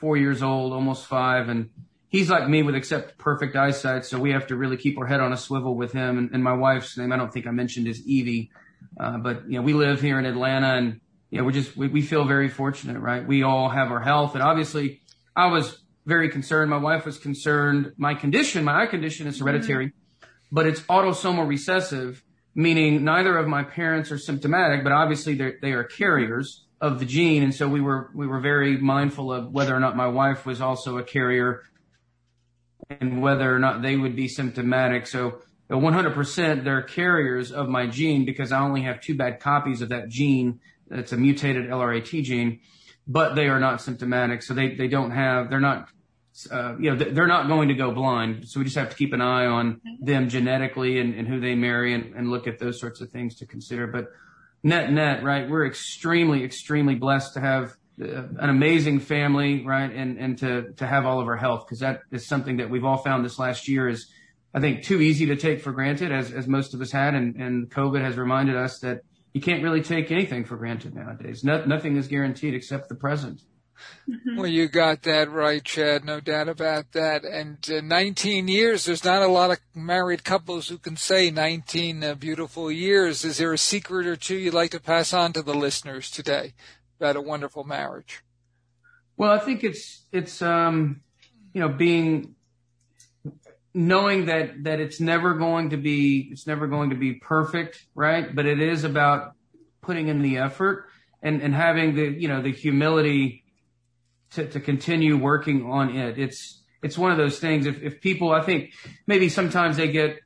four 0.00 0.16
years 0.16 0.42
old, 0.42 0.72
almost 0.72 1.06
five. 1.06 1.48
And 1.48 1.70
he's 2.08 2.30
like 2.30 2.48
me 2.48 2.62
with 2.62 2.74
except 2.74 3.18
perfect 3.18 3.54
eyesight. 3.54 4.04
So 4.06 4.18
we 4.18 4.32
have 4.32 4.46
to 4.48 4.56
really 4.56 4.76
keep 4.76 4.98
our 4.98 5.06
head 5.06 5.20
on 5.20 5.32
a 5.32 5.36
swivel 5.36 5.76
with 5.76 5.92
him. 5.92 6.18
And, 6.18 6.30
and 6.32 6.42
my 6.42 6.54
wife's 6.54 6.96
name, 6.96 7.12
I 7.12 7.16
don't 7.16 7.32
think 7.32 7.46
I 7.46 7.50
mentioned 7.50 7.86
is 7.86 8.04
Evie. 8.06 8.50
Uh, 8.98 9.18
but 9.18 9.48
you 9.48 9.58
know, 9.58 9.62
we 9.62 9.74
live 9.74 10.00
here 10.00 10.18
in 10.18 10.24
Atlanta 10.24 10.74
and 10.74 11.00
you 11.30 11.38
know, 11.38 11.44
we're 11.44 11.52
just, 11.52 11.76
we, 11.76 11.86
we 11.88 12.02
feel 12.02 12.24
very 12.24 12.48
fortunate, 12.48 12.98
right? 12.98 13.24
We 13.24 13.42
all 13.42 13.68
have 13.68 13.92
our 13.92 14.00
health. 14.00 14.34
And 14.34 14.42
obviously, 14.42 15.00
I 15.36 15.46
was 15.46 15.82
very 16.06 16.28
concerned. 16.28 16.70
My 16.70 16.78
wife 16.78 17.06
was 17.06 17.18
concerned. 17.18 17.92
My 17.96 18.14
condition, 18.14 18.64
my 18.64 18.82
eye 18.82 18.86
condition 18.86 19.28
is 19.28 19.38
hereditary, 19.38 19.88
mm-hmm. 19.88 20.26
but 20.50 20.66
it's 20.66 20.80
autosomal 20.82 21.46
recessive, 21.46 22.24
meaning 22.54 23.04
neither 23.04 23.38
of 23.38 23.46
my 23.46 23.62
parents 23.62 24.10
are 24.10 24.18
symptomatic, 24.18 24.82
but 24.82 24.92
obviously 24.92 25.34
they 25.34 25.72
are 25.72 25.84
carriers 25.84 26.66
of 26.80 26.98
the 26.98 27.04
gene. 27.04 27.42
And 27.42 27.54
so 27.54 27.68
we 27.68 27.80
were, 27.80 28.10
we 28.14 28.26
were 28.26 28.40
very 28.40 28.76
mindful 28.78 29.32
of 29.32 29.52
whether 29.52 29.74
or 29.74 29.80
not 29.80 29.96
my 29.96 30.08
wife 30.08 30.46
was 30.46 30.60
also 30.60 30.98
a 30.98 31.02
carrier 31.02 31.62
and 32.88 33.20
whether 33.20 33.54
or 33.54 33.58
not 33.58 33.82
they 33.82 33.96
would 33.96 34.16
be 34.16 34.28
symptomatic. 34.28 35.06
So 35.06 35.42
100% 35.70 36.64
they're 36.64 36.82
carriers 36.82 37.52
of 37.52 37.68
my 37.68 37.86
gene 37.86 38.24
because 38.24 38.50
I 38.50 38.60
only 38.60 38.82
have 38.82 39.00
two 39.00 39.16
bad 39.16 39.40
copies 39.40 39.82
of 39.82 39.90
that 39.90 40.08
gene 40.08 40.60
it's 40.90 41.12
a 41.12 41.16
mutated 41.16 41.68
LRAT 41.68 42.22
gene, 42.24 42.60
but 43.06 43.34
they 43.34 43.48
are 43.48 43.60
not 43.60 43.80
symptomatic. 43.80 44.42
So 44.42 44.54
they, 44.54 44.74
they 44.74 44.88
don't 44.88 45.12
have, 45.12 45.50
they're 45.50 45.60
not 45.60 45.88
uh, 46.50 46.76
you 46.78 46.90
know, 46.90 46.96
they're 46.96 47.26
not 47.26 47.48
going 47.48 47.68
to 47.68 47.74
go 47.74 47.92
blind. 47.92 48.48
So 48.48 48.60
we 48.60 48.64
just 48.64 48.76
have 48.76 48.90
to 48.90 48.96
keep 48.96 49.12
an 49.12 49.20
eye 49.20 49.46
on 49.46 49.80
them 50.00 50.28
genetically 50.28 51.00
and, 51.00 51.14
and 51.14 51.26
who 51.26 51.40
they 51.40 51.54
marry 51.54 51.92
and, 51.92 52.14
and 52.14 52.30
look 52.30 52.46
at 52.46 52.58
those 52.58 52.80
sorts 52.80 53.00
of 53.00 53.10
things 53.10 53.34
to 53.36 53.46
consider. 53.46 53.88
But 53.88 54.06
net, 54.62 54.92
net, 54.92 55.22
right? 55.22 55.48
We're 55.48 55.66
extremely, 55.66 56.44
extremely 56.44 56.94
blessed 56.94 57.34
to 57.34 57.40
have 57.40 57.76
uh, 58.00 58.22
an 58.38 58.50
amazing 58.50 59.00
family, 59.00 59.64
right? 59.64 59.90
And, 59.92 60.18
and 60.18 60.38
to, 60.38 60.72
to 60.74 60.86
have 60.86 61.06
all 61.06 61.20
of 61.20 61.28
our 61.28 61.36
health 61.36 61.66
because 61.66 61.80
that 61.80 62.00
is 62.10 62.26
something 62.26 62.58
that 62.58 62.70
we've 62.70 62.84
all 62.84 62.98
found 62.98 63.24
this 63.24 63.38
last 63.38 63.68
year 63.68 63.88
is, 63.88 64.10
I 64.54 64.60
think, 64.60 64.84
too 64.84 65.00
easy 65.00 65.26
to 65.26 65.36
take 65.36 65.62
for 65.62 65.72
granted 65.72 66.12
as, 66.12 66.32
as 66.32 66.46
most 66.46 66.74
of 66.74 66.80
us 66.80 66.90
had. 66.90 67.14
And, 67.14 67.36
and 67.36 67.70
COVID 67.70 68.02
has 68.02 68.16
reminded 68.16 68.56
us 68.56 68.78
that 68.80 69.02
you 69.32 69.40
can't 69.40 69.62
really 69.62 69.82
take 69.82 70.10
anything 70.10 70.44
for 70.44 70.56
granted 70.56 70.94
nowadays. 70.94 71.44
No, 71.44 71.64
nothing 71.64 71.96
is 71.96 72.08
guaranteed 72.08 72.54
except 72.54 72.88
the 72.88 72.96
present. 72.96 73.42
Mm-hmm. 74.08 74.36
Well, 74.36 74.46
you 74.46 74.68
got 74.68 75.02
that 75.02 75.30
right, 75.30 75.62
Chad. 75.62 76.04
No 76.04 76.20
doubt 76.20 76.48
about 76.48 76.92
that. 76.92 77.24
And 77.24 77.58
uh, 77.70 77.80
19 77.80 78.48
years, 78.48 78.84
there's 78.84 79.04
not 79.04 79.22
a 79.22 79.28
lot 79.28 79.50
of 79.50 79.58
married 79.74 80.24
couples 80.24 80.68
who 80.68 80.78
can 80.78 80.96
say 80.96 81.30
19 81.30 82.02
uh, 82.02 82.14
beautiful 82.14 82.70
years. 82.70 83.24
Is 83.24 83.38
there 83.38 83.52
a 83.52 83.58
secret 83.58 84.06
or 84.06 84.16
two 84.16 84.36
you'd 84.36 84.54
like 84.54 84.70
to 84.72 84.80
pass 84.80 85.12
on 85.12 85.32
to 85.34 85.42
the 85.42 85.54
listeners 85.54 86.10
today 86.10 86.54
about 86.98 87.16
a 87.16 87.20
wonderful 87.20 87.64
marriage? 87.64 88.22
Well, 89.16 89.32
I 89.32 89.38
think 89.38 89.64
it's, 89.64 90.06
it's, 90.12 90.40
um, 90.42 91.02
you 91.52 91.60
know, 91.60 91.68
being, 91.68 92.34
knowing 93.74 94.26
that, 94.26 94.64
that 94.64 94.80
it's 94.80 94.98
never 94.98 95.34
going 95.34 95.70
to 95.70 95.76
be, 95.76 96.28
it's 96.32 96.46
never 96.46 96.66
going 96.66 96.90
to 96.90 96.96
be 96.96 97.14
perfect, 97.14 97.84
right? 97.94 98.34
But 98.34 98.46
it 98.46 98.60
is 98.60 98.84
about 98.84 99.34
putting 99.82 100.08
in 100.08 100.22
the 100.22 100.38
effort 100.38 100.86
and, 101.22 101.42
and 101.42 101.54
having 101.54 101.94
the, 101.94 102.02
you 102.02 102.28
know, 102.28 102.42
the 102.42 102.52
humility 102.52 103.44
to, 104.32 104.46
to 104.46 104.60
continue 104.60 105.16
working 105.16 105.70
on 105.70 105.96
it. 105.96 106.18
It's, 106.18 106.62
it's 106.82 106.96
one 106.96 107.12
of 107.12 107.18
those 107.18 107.38
things. 107.38 107.66
If, 107.66 107.82
if 107.82 108.00
people, 108.00 108.32
I 108.32 108.42
think 108.42 108.72
maybe 109.06 109.28
sometimes 109.28 109.76
they 109.76 109.90
get 109.90 110.20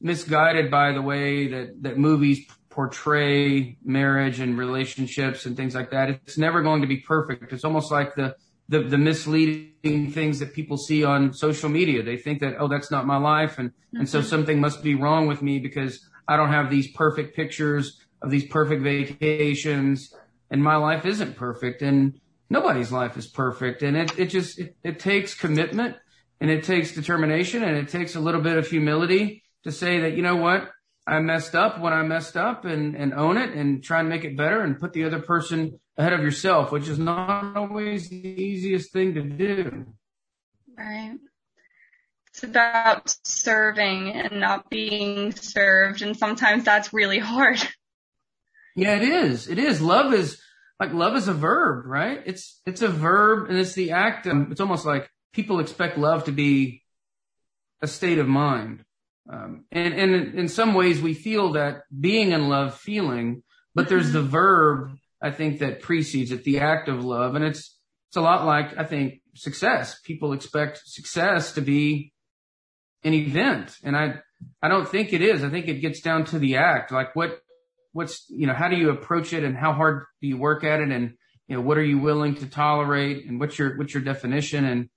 misguided 0.00 0.70
by 0.70 0.92
the 0.92 1.02
way 1.02 1.48
that, 1.48 1.82
that 1.82 1.98
movies 1.98 2.46
portray 2.70 3.76
marriage 3.84 4.40
and 4.40 4.56
relationships 4.56 5.44
and 5.44 5.56
things 5.56 5.74
like 5.74 5.90
that. 5.90 6.08
It's 6.08 6.38
never 6.38 6.62
going 6.62 6.80
to 6.80 6.86
be 6.86 6.98
perfect. 6.98 7.52
It's 7.52 7.64
almost 7.64 7.92
like 7.92 8.14
the, 8.14 8.34
the, 8.68 8.80
the 8.80 8.98
misleading 8.98 10.10
things 10.10 10.38
that 10.38 10.54
people 10.54 10.78
see 10.78 11.04
on 11.04 11.34
social 11.34 11.68
media. 11.68 12.02
They 12.02 12.16
think 12.16 12.40
that, 12.40 12.54
oh, 12.58 12.68
that's 12.68 12.90
not 12.90 13.06
my 13.06 13.18
life. 13.18 13.58
And, 13.58 13.70
mm-hmm. 13.70 13.98
and 13.98 14.08
so 14.08 14.20
mm-hmm. 14.20 14.28
something 14.28 14.60
must 14.60 14.82
be 14.82 14.94
wrong 14.94 15.26
with 15.26 15.42
me 15.42 15.58
because 15.58 16.08
I 16.26 16.36
don't 16.36 16.50
have 16.50 16.70
these 16.70 16.90
perfect 16.92 17.36
pictures 17.36 18.00
of 18.22 18.30
these 18.30 18.46
perfect 18.46 18.82
vacations 18.82 20.14
and 20.50 20.62
my 20.62 20.76
life 20.76 21.04
isn't 21.04 21.36
perfect. 21.36 21.82
And, 21.82 22.18
nobody's 22.52 22.92
life 22.92 23.16
is 23.16 23.26
perfect. 23.26 23.82
And 23.82 23.96
it, 23.96 24.18
it 24.18 24.26
just, 24.26 24.58
it, 24.58 24.76
it 24.84 25.00
takes 25.00 25.34
commitment 25.34 25.96
and 26.40 26.50
it 26.50 26.64
takes 26.64 26.92
determination 26.92 27.64
and 27.64 27.76
it 27.78 27.88
takes 27.88 28.14
a 28.14 28.20
little 28.20 28.42
bit 28.42 28.58
of 28.58 28.68
humility 28.68 29.42
to 29.64 29.72
say 29.72 30.00
that, 30.00 30.16
you 30.16 30.22
know 30.22 30.36
what? 30.36 30.70
I 31.06 31.18
messed 31.18 31.54
up 31.54 31.80
when 31.80 31.92
I 31.92 32.02
messed 32.02 32.36
up 32.36 32.64
and, 32.64 32.94
and 32.94 33.14
own 33.14 33.38
it 33.38 33.54
and 33.54 33.82
try 33.82 34.00
and 34.00 34.08
make 34.08 34.24
it 34.24 34.36
better 34.36 34.60
and 34.60 34.78
put 34.78 34.92
the 34.92 35.04
other 35.04 35.20
person 35.20 35.80
ahead 35.96 36.12
of 36.12 36.20
yourself, 36.20 36.70
which 36.70 36.88
is 36.88 36.98
not 36.98 37.56
always 37.56 38.08
the 38.08 38.16
easiest 38.16 38.92
thing 38.92 39.14
to 39.14 39.22
do. 39.22 39.86
Right. 40.78 41.16
It's 42.28 42.44
about 42.44 43.16
serving 43.24 44.12
and 44.12 44.40
not 44.40 44.70
being 44.70 45.32
served. 45.32 46.02
And 46.02 46.16
sometimes 46.16 46.64
that's 46.64 46.92
really 46.92 47.18
hard. 47.18 47.60
Yeah, 48.76 48.96
it 48.96 49.02
is. 49.02 49.48
It 49.48 49.58
is. 49.58 49.82
Love 49.82 50.14
is, 50.14 50.40
like 50.80 50.92
love 50.92 51.16
is 51.16 51.28
a 51.28 51.34
verb, 51.34 51.86
right? 51.86 52.20
It's, 52.26 52.60
it's 52.66 52.82
a 52.82 52.88
verb 52.88 53.48
and 53.48 53.58
it's 53.58 53.74
the 53.74 53.92
act. 53.92 54.26
Of, 54.26 54.50
it's 54.50 54.60
almost 54.60 54.84
like 54.84 55.08
people 55.32 55.60
expect 55.60 55.98
love 55.98 56.24
to 56.24 56.32
be 56.32 56.82
a 57.80 57.86
state 57.86 58.18
of 58.18 58.28
mind. 58.28 58.84
Um, 59.30 59.64
and, 59.70 59.94
and 59.94 60.34
in 60.34 60.48
some 60.48 60.74
ways 60.74 61.00
we 61.00 61.14
feel 61.14 61.52
that 61.52 61.82
being 61.98 62.32
in 62.32 62.48
love 62.48 62.76
feeling, 62.76 63.42
but 63.74 63.88
there's 63.88 64.12
the 64.12 64.22
verb, 64.22 64.92
I 65.20 65.30
think 65.30 65.60
that 65.60 65.80
precedes 65.80 66.32
it, 66.32 66.44
the 66.44 66.60
act 66.60 66.88
of 66.88 67.04
love. 67.04 67.34
And 67.34 67.44
it's, 67.44 67.78
it's 68.08 68.16
a 68.16 68.20
lot 68.20 68.44
like, 68.44 68.76
I 68.76 68.84
think, 68.84 69.20
success. 69.34 69.98
People 70.04 70.32
expect 70.32 70.82
success 70.84 71.52
to 71.52 71.60
be 71.60 72.12
an 73.04 73.14
event. 73.14 73.76
And 73.82 73.96
I, 73.96 74.16
I 74.60 74.68
don't 74.68 74.88
think 74.88 75.12
it 75.12 75.22
is. 75.22 75.44
I 75.44 75.48
think 75.48 75.68
it 75.68 75.80
gets 75.80 76.00
down 76.00 76.24
to 76.26 76.38
the 76.38 76.56
act. 76.56 76.92
Like 76.92 77.14
what, 77.14 77.38
what's, 77.92 78.26
you 78.28 78.46
know, 78.46 78.54
how 78.54 78.68
do 78.68 78.76
you 78.76 78.90
approach 78.90 79.32
it 79.32 79.44
and 79.44 79.56
how 79.56 79.72
hard 79.72 80.04
do 80.20 80.28
you 80.28 80.36
work 80.36 80.64
at 80.64 80.80
it? 80.80 80.90
And, 80.90 81.14
you 81.48 81.56
know, 81.56 81.62
what 81.62 81.78
are 81.78 81.84
you 81.84 81.98
willing 81.98 82.34
to 82.36 82.46
tolerate 82.46 83.26
and 83.26 83.38
what's 83.38 83.58
your, 83.58 83.76
what's 83.76 83.94
your 83.94 84.02
definition? 84.02 84.64
And, 84.64 84.88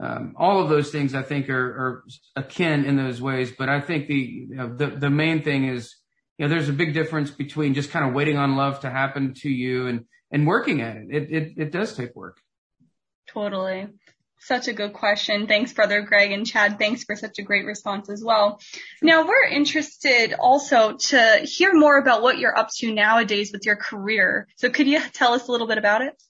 um, 0.00 0.34
all 0.38 0.62
of 0.62 0.70
those 0.70 0.90
things 0.90 1.14
I 1.14 1.22
think 1.22 1.50
are, 1.50 1.54
are 1.54 2.04
akin 2.34 2.86
in 2.86 2.96
those 2.96 3.20
ways. 3.20 3.52
But 3.56 3.68
I 3.68 3.80
think 3.80 4.08
the, 4.08 4.14
you 4.14 4.56
know, 4.56 4.74
the, 4.74 4.86
the 4.86 5.10
main 5.10 5.42
thing 5.42 5.68
is, 5.68 5.94
you 6.38 6.46
know, 6.46 6.54
there's 6.54 6.70
a 6.70 6.72
big 6.72 6.94
difference 6.94 7.30
between 7.30 7.74
just 7.74 7.90
kind 7.90 8.08
of 8.08 8.14
waiting 8.14 8.38
on 8.38 8.56
love 8.56 8.80
to 8.80 8.90
happen 8.90 9.34
to 9.42 9.50
you 9.50 9.86
and, 9.86 10.06
and 10.30 10.46
working 10.46 10.80
at 10.80 10.96
it. 10.96 11.06
It, 11.10 11.30
it, 11.30 11.52
it 11.58 11.72
does 11.72 11.94
take 11.94 12.16
work. 12.16 12.40
Totally. 13.28 13.88
Such 14.44 14.66
a 14.66 14.72
good 14.72 14.92
question. 14.92 15.46
Thanks, 15.46 15.72
Brother 15.72 16.00
Greg 16.00 16.32
and 16.32 16.44
Chad. 16.44 16.76
Thanks 16.76 17.04
for 17.04 17.14
such 17.14 17.38
a 17.38 17.42
great 17.42 17.64
response 17.64 18.10
as 18.10 18.24
well. 18.24 18.60
Now 19.00 19.24
we're 19.24 19.46
interested 19.46 20.34
also 20.34 20.96
to 20.96 21.42
hear 21.44 21.72
more 21.72 21.96
about 21.96 22.22
what 22.22 22.38
you're 22.38 22.58
up 22.58 22.68
to 22.78 22.92
nowadays 22.92 23.52
with 23.52 23.64
your 23.64 23.76
career. 23.76 24.48
So 24.56 24.68
could 24.68 24.88
you 24.88 25.00
tell 25.12 25.34
us 25.34 25.46
a 25.46 25.52
little 25.52 25.68
bit 25.68 25.78
about 25.78 26.02
it? 26.02 26.20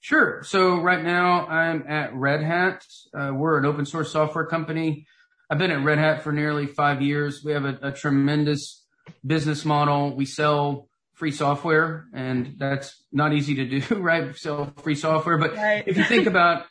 Sure. 0.00 0.44
So 0.44 0.80
right 0.80 1.04
now 1.04 1.46
I'm 1.46 1.84
at 1.86 2.14
Red 2.14 2.42
Hat. 2.42 2.82
Uh, 3.12 3.32
we're 3.34 3.58
an 3.58 3.66
open 3.66 3.84
source 3.84 4.10
software 4.10 4.46
company. 4.46 5.06
I've 5.50 5.58
been 5.58 5.70
at 5.70 5.84
Red 5.84 5.98
Hat 5.98 6.22
for 6.22 6.32
nearly 6.32 6.66
five 6.66 7.02
years. 7.02 7.44
We 7.44 7.52
have 7.52 7.66
a, 7.66 7.78
a 7.82 7.92
tremendous 7.92 8.82
business 9.26 9.62
model. 9.62 10.16
We 10.16 10.24
sell 10.24 10.88
free 11.12 11.32
software 11.32 12.06
and 12.14 12.54
that's 12.56 13.04
not 13.12 13.34
easy 13.34 13.56
to 13.56 13.80
do, 13.80 13.94
right? 13.96 14.34
Sell 14.34 14.72
free 14.82 14.94
software. 14.94 15.36
But 15.36 15.54
right. 15.54 15.84
if 15.86 15.98
you 15.98 16.04
think 16.04 16.26
about 16.26 16.64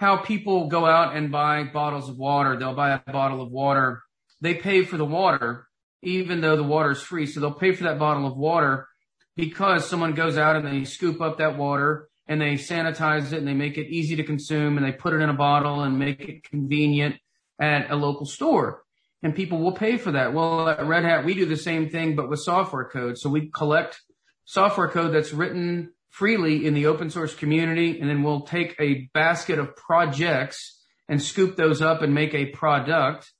how 0.00 0.16
people 0.16 0.66
go 0.66 0.86
out 0.86 1.14
and 1.14 1.30
buy 1.30 1.62
bottles 1.62 2.08
of 2.08 2.16
water. 2.16 2.56
They'll 2.56 2.74
buy 2.74 2.92
a 2.92 3.12
bottle 3.12 3.42
of 3.42 3.50
water. 3.50 4.02
They 4.40 4.54
pay 4.54 4.82
for 4.82 4.96
the 4.96 5.04
water, 5.04 5.66
even 6.02 6.40
though 6.40 6.56
the 6.56 6.62
water 6.62 6.92
is 6.92 7.02
free. 7.02 7.26
So 7.26 7.38
they'll 7.38 7.52
pay 7.52 7.72
for 7.72 7.84
that 7.84 7.98
bottle 7.98 8.26
of 8.26 8.34
water 8.34 8.88
because 9.36 9.86
someone 9.86 10.14
goes 10.14 10.38
out 10.38 10.56
and 10.56 10.66
they 10.66 10.84
scoop 10.84 11.20
up 11.20 11.36
that 11.36 11.58
water 11.58 12.08
and 12.26 12.40
they 12.40 12.54
sanitize 12.54 13.30
it 13.34 13.40
and 13.40 13.46
they 13.46 13.52
make 13.52 13.76
it 13.76 13.88
easy 13.88 14.16
to 14.16 14.24
consume 14.24 14.78
and 14.78 14.86
they 14.86 14.92
put 14.92 15.12
it 15.12 15.20
in 15.20 15.28
a 15.28 15.34
bottle 15.34 15.82
and 15.82 15.98
make 15.98 16.22
it 16.22 16.44
convenient 16.44 17.16
at 17.60 17.90
a 17.90 17.94
local 17.94 18.24
store. 18.24 18.82
And 19.22 19.36
people 19.36 19.58
will 19.58 19.72
pay 19.72 19.98
for 19.98 20.12
that. 20.12 20.32
Well, 20.32 20.66
at 20.66 20.86
Red 20.86 21.04
Hat, 21.04 21.26
we 21.26 21.34
do 21.34 21.44
the 21.44 21.58
same 21.58 21.90
thing, 21.90 22.16
but 22.16 22.30
with 22.30 22.40
software 22.40 22.88
code. 22.88 23.18
So 23.18 23.28
we 23.28 23.50
collect 23.50 24.00
software 24.46 24.88
code 24.88 25.12
that's 25.12 25.34
written 25.34 25.92
freely 26.10 26.66
in 26.66 26.74
the 26.74 26.86
open 26.86 27.08
source 27.08 27.34
community. 27.34 28.00
And 28.00 28.10
then 28.10 28.22
we'll 28.22 28.42
take 28.42 28.76
a 28.78 29.08
basket 29.14 29.58
of 29.58 29.74
projects 29.76 30.78
and 31.08 31.22
scoop 31.22 31.56
those 31.56 31.80
up 31.80 32.02
and 32.02 32.14
make 32.14 32.34
a 32.34 32.46
product. 32.46 33.32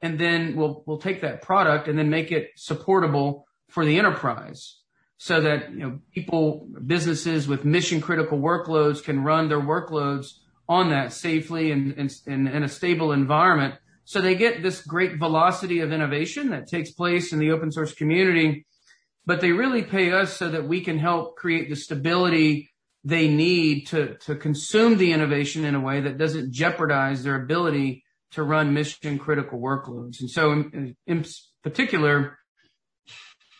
And 0.00 0.18
then 0.18 0.56
we'll, 0.56 0.82
we'll 0.86 0.98
take 0.98 1.20
that 1.22 1.42
product 1.42 1.88
and 1.88 1.98
then 1.98 2.10
make 2.10 2.32
it 2.32 2.50
supportable 2.56 3.46
for 3.68 3.84
the 3.84 3.98
enterprise 3.98 4.78
so 5.18 5.40
that, 5.40 5.72
you 5.72 5.78
know, 5.78 5.98
people, 6.12 6.68
businesses 6.86 7.48
with 7.48 7.64
mission 7.64 8.00
critical 8.00 8.38
workloads 8.38 9.02
can 9.02 9.22
run 9.22 9.48
their 9.48 9.60
workloads 9.60 10.26
on 10.68 10.90
that 10.90 11.12
safely 11.12 11.70
and, 11.70 11.94
and, 11.96 12.48
in 12.48 12.62
a 12.62 12.68
stable 12.68 13.12
environment. 13.12 13.74
So 14.04 14.20
they 14.20 14.34
get 14.34 14.62
this 14.62 14.82
great 14.82 15.18
velocity 15.18 15.80
of 15.80 15.92
innovation 15.92 16.50
that 16.50 16.68
takes 16.68 16.90
place 16.90 17.32
in 17.32 17.38
the 17.38 17.52
open 17.52 17.72
source 17.72 17.94
community 17.94 18.66
but 19.26 19.40
they 19.40 19.52
really 19.52 19.82
pay 19.82 20.12
us 20.12 20.36
so 20.36 20.48
that 20.50 20.68
we 20.68 20.80
can 20.80 20.98
help 20.98 21.36
create 21.36 21.68
the 21.68 21.76
stability 21.76 22.70
they 23.04 23.28
need 23.28 23.86
to, 23.88 24.16
to 24.18 24.34
consume 24.34 24.96
the 24.96 25.12
innovation 25.12 25.64
in 25.64 25.74
a 25.74 25.80
way 25.80 26.00
that 26.00 26.16
doesn't 26.16 26.52
jeopardize 26.52 27.22
their 27.22 27.36
ability 27.36 28.02
to 28.32 28.42
run 28.42 28.72
mission 28.72 29.18
critical 29.18 29.60
workloads. 29.60 30.20
And 30.20 30.30
so 30.30 30.52
in, 30.52 30.96
in 31.06 31.24
particular, 31.62 32.38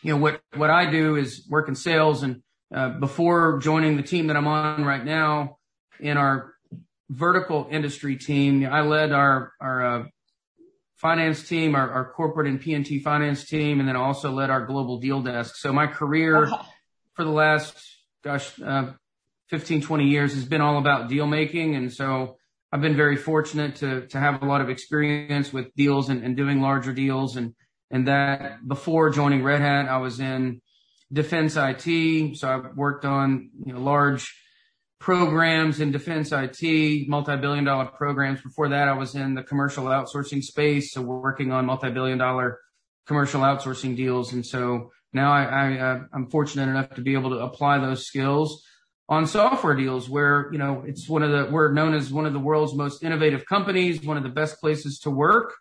you 0.01 0.11
know, 0.11 0.17
what, 0.17 0.41
what 0.55 0.69
I 0.69 0.89
do 0.89 1.15
is 1.15 1.47
work 1.49 1.67
in 1.67 1.75
sales 1.75 2.23
and 2.23 2.41
uh, 2.73 2.89
before 2.89 3.59
joining 3.59 3.95
the 3.95 4.03
team 4.03 4.27
that 4.27 4.35
I'm 4.35 4.47
on 4.47 4.83
right 4.83 5.05
now 5.05 5.57
in 5.99 6.17
our 6.17 6.53
vertical 7.09 7.67
industry 7.69 8.17
team, 8.17 8.65
I 8.65 8.81
led 8.81 9.11
our, 9.11 9.53
our 9.61 9.85
uh, 9.85 10.03
finance 11.05 11.47
team, 11.47 11.75
our, 11.75 11.87
our 11.91 12.11
corporate 12.13 12.47
and 12.47 12.59
PNT 12.59 12.99
finance 12.99 13.45
team, 13.45 13.79
and 13.79 13.87
then 13.87 13.95
also 13.95 14.31
led 14.31 14.49
our 14.49 14.65
global 14.65 14.97
deal 14.97 15.21
desk. 15.21 15.55
So 15.55 15.71
my 15.71 15.85
career 15.85 16.49
for 17.13 17.23
the 17.23 17.29
last, 17.29 17.77
gosh, 18.23 18.59
uh, 18.59 18.93
15, 19.51 19.83
20 19.83 20.05
years 20.05 20.33
has 20.33 20.45
been 20.45 20.61
all 20.61 20.79
about 20.79 21.07
deal 21.07 21.27
making. 21.27 21.75
And 21.75 21.93
so 21.93 22.37
I've 22.71 22.81
been 22.81 22.95
very 22.95 23.17
fortunate 23.17 23.75
to, 23.75 24.07
to 24.07 24.19
have 24.19 24.41
a 24.41 24.47
lot 24.47 24.61
of 24.61 24.71
experience 24.71 25.53
with 25.53 25.71
deals 25.75 26.09
and, 26.09 26.23
and 26.23 26.35
doing 26.35 26.59
larger 26.59 26.91
deals. 26.91 27.35
And, 27.35 27.53
and 27.91 28.07
that 28.07 28.67
before 28.67 29.11
joining 29.11 29.43
Red 29.43 29.61
Hat, 29.61 29.87
I 29.87 29.97
was 29.97 30.19
in 30.19 30.59
defense 31.13 31.55
IT. 31.55 32.35
So 32.37 32.47
I 32.49 32.57
worked 32.75 33.05
on, 33.05 33.51
you 33.63 33.73
know, 33.73 33.79
large 33.79 34.33
programs 35.05 35.79
in 35.81 35.91
defense 35.91 36.31
IT, 36.31 37.07
multi-billion 37.07 37.63
dollar 37.63 37.85
programs. 37.85 38.41
Before 38.41 38.69
that, 38.69 38.87
I 38.87 38.93
was 38.93 39.13
in 39.13 39.35
the 39.35 39.43
commercial 39.43 39.85
outsourcing 39.85 40.41
space, 40.41 40.93
so 40.93 41.03
working 41.03 41.51
on 41.51 41.67
multi-billion 41.67 42.17
dollar 42.17 42.59
commercial 43.05 43.41
outsourcing 43.41 43.95
deals. 43.95 44.33
And 44.33 44.43
so 44.43 44.89
now 45.13 45.31
I, 45.31 45.43
I 45.43 45.77
uh, 45.77 45.99
I'm 46.11 46.27
fortunate 46.31 46.69
enough 46.71 46.89
to 46.95 47.01
be 47.01 47.13
able 47.13 47.29
to 47.29 47.35
apply 47.37 47.77
those 47.77 48.07
skills 48.07 48.65
on 49.07 49.27
software 49.27 49.75
deals 49.75 50.09
where, 50.09 50.49
you 50.51 50.57
know, 50.57 50.83
it's 50.87 51.07
one 51.07 51.21
of 51.21 51.29
the, 51.29 51.51
we're 51.51 51.71
known 51.71 51.93
as 51.93 52.11
one 52.11 52.25
of 52.25 52.33
the 52.33 52.39
world's 52.39 52.73
most 52.73 53.03
innovative 53.03 53.45
companies, 53.45 54.03
one 54.03 54.17
of 54.17 54.23
the 54.23 54.29
best 54.29 54.59
places 54.59 54.97
to 55.01 55.11
work. 55.11 55.53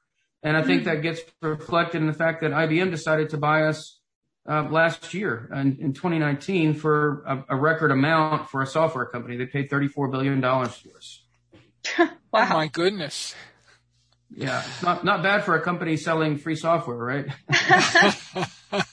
And 0.43 0.57
I 0.57 0.63
think 0.63 0.85
mm-hmm. 0.85 0.95
that 0.95 1.03
gets 1.03 1.21
reflected 1.43 2.01
in 2.01 2.07
the 2.07 2.15
fact 2.15 2.41
that 2.41 2.53
IBM 2.53 2.91
decided 2.91 3.29
to 3.29 3.37
buy 3.37 3.65
us 3.65 4.01
last 4.47 5.15
year 5.15 5.49
in, 5.53 5.79
in 5.81 5.93
2019 5.93 6.75
for 6.75 7.23
a, 7.27 7.45
a, 7.51 7.57
record 7.57 7.91
amount 7.91 8.51
for 8.51 8.63
a 8.63 8.67
software 8.67 9.07
company. 9.07 9.37
They 9.37 9.47
paid 9.47 9.71
$34 9.71 10.11
billion 10.11 10.41
to 10.41 10.49
us. 10.49 11.23
wow. 11.99 12.09
Oh 12.33 12.49
my 12.49 12.69
goodness. 12.69 13.35
Yeah. 14.35 14.63
It's 14.67 14.83
not, 14.83 15.05
not 15.05 15.23
bad 15.23 15.45
for 15.45 15.55
a 15.55 15.61
company 15.61 15.97
selling 15.97 16.39
free 16.39 16.57
software, 16.57 16.97
right? 16.97 17.27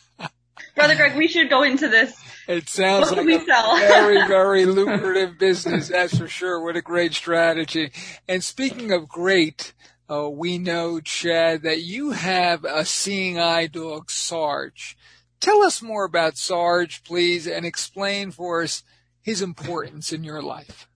Brother 0.75 0.95
Greg, 0.95 1.17
we 1.17 1.27
should 1.27 1.49
go 1.49 1.63
into 1.63 1.89
this. 1.89 2.15
It 2.47 2.69
sounds 2.69 3.11
what 3.11 3.25
like 3.25 3.41
a 3.41 3.45
sell? 3.45 3.77
very, 3.77 4.27
very 4.27 4.65
lucrative 4.65 5.37
business. 5.37 5.89
That's 5.89 6.17
for 6.17 6.27
sure. 6.27 6.63
What 6.63 6.75
a 6.75 6.81
great 6.81 7.13
strategy. 7.13 7.91
And 8.27 8.43
speaking 8.43 8.91
of 8.91 9.07
great, 9.07 9.73
uh, 10.09 10.29
we 10.29 10.57
know, 10.57 10.99
Chad, 10.99 11.63
that 11.63 11.81
you 11.81 12.11
have 12.11 12.65
a 12.65 12.83
seeing 12.85 13.39
eye 13.39 13.67
dog, 13.67 14.09
Sarge. 14.09 14.97
Tell 15.41 15.63
us 15.63 15.81
more 15.81 16.05
about 16.05 16.37
Sarge, 16.37 17.03
please, 17.03 17.47
and 17.47 17.65
explain 17.65 18.29
for 18.29 18.61
us 18.61 18.83
his 19.21 19.41
importance 19.41 20.13
in 20.13 20.23
your 20.23 20.41
life. 20.41 20.87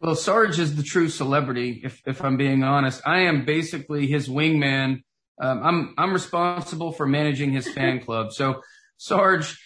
Well, 0.00 0.16
Sarge 0.16 0.58
is 0.58 0.74
the 0.74 0.82
true 0.82 1.08
celebrity, 1.08 1.80
if, 1.84 2.02
if 2.04 2.24
I'm 2.24 2.36
being 2.36 2.64
honest. 2.64 3.00
I 3.06 3.20
am 3.20 3.44
basically 3.44 4.08
his 4.08 4.28
wingman. 4.28 5.02
Um, 5.40 5.62
I'm, 5.62 5.94
I'm 5.96 6.12
responsible 6.12 6.90
for 6.92 7.06
managing 7.06 7.52
his 7.52 7.70
fan 7.70 8.00
club. 8.04 8.32
So 8.32 8.62
Sarge, 8.96 9.56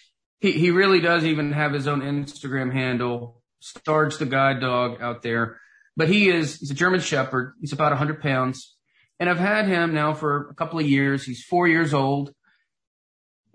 he, 0.41 0.53
he 0.53 0.71
really 0.71 1.01
does 1.01 1.25
even 1.25 1.53
have 1.53 1.73
his 1.73 1.89
own 1.89 2.03
Instagram 2.03 2.73
handle, 2.73 3.41
Sarge 3.61 4.19
the 4.19 4.27
guide 4.27 4.61
dog 4.61 5.01
out 5.01 5.23
there. 5.23 5.59
But 5.97 6.11
he 6.11 6.29
is, 6.29 6.59
he's 6.59 6.71
a 6.71 6.75
German 6.75 7.01
Shepherd. 7.01 7.55
He's 7.61 7.73
about 7.73 7.93
100 7.93 8.21
pounds. 8.21 8.77
And 9.19 9.31
I've 9.31 9.39
had 9.39 9.67
him 9.67 9.95
now 9.95 10.13
for 10.13 10.51
a 10.51 10.55
couple 10.55 10.79
of 10.79 10.87
years. 10.87 11.25
He's 11.25 11.43
four 11.43 11.69
years 11.69 11.95
old. 11.95 12.35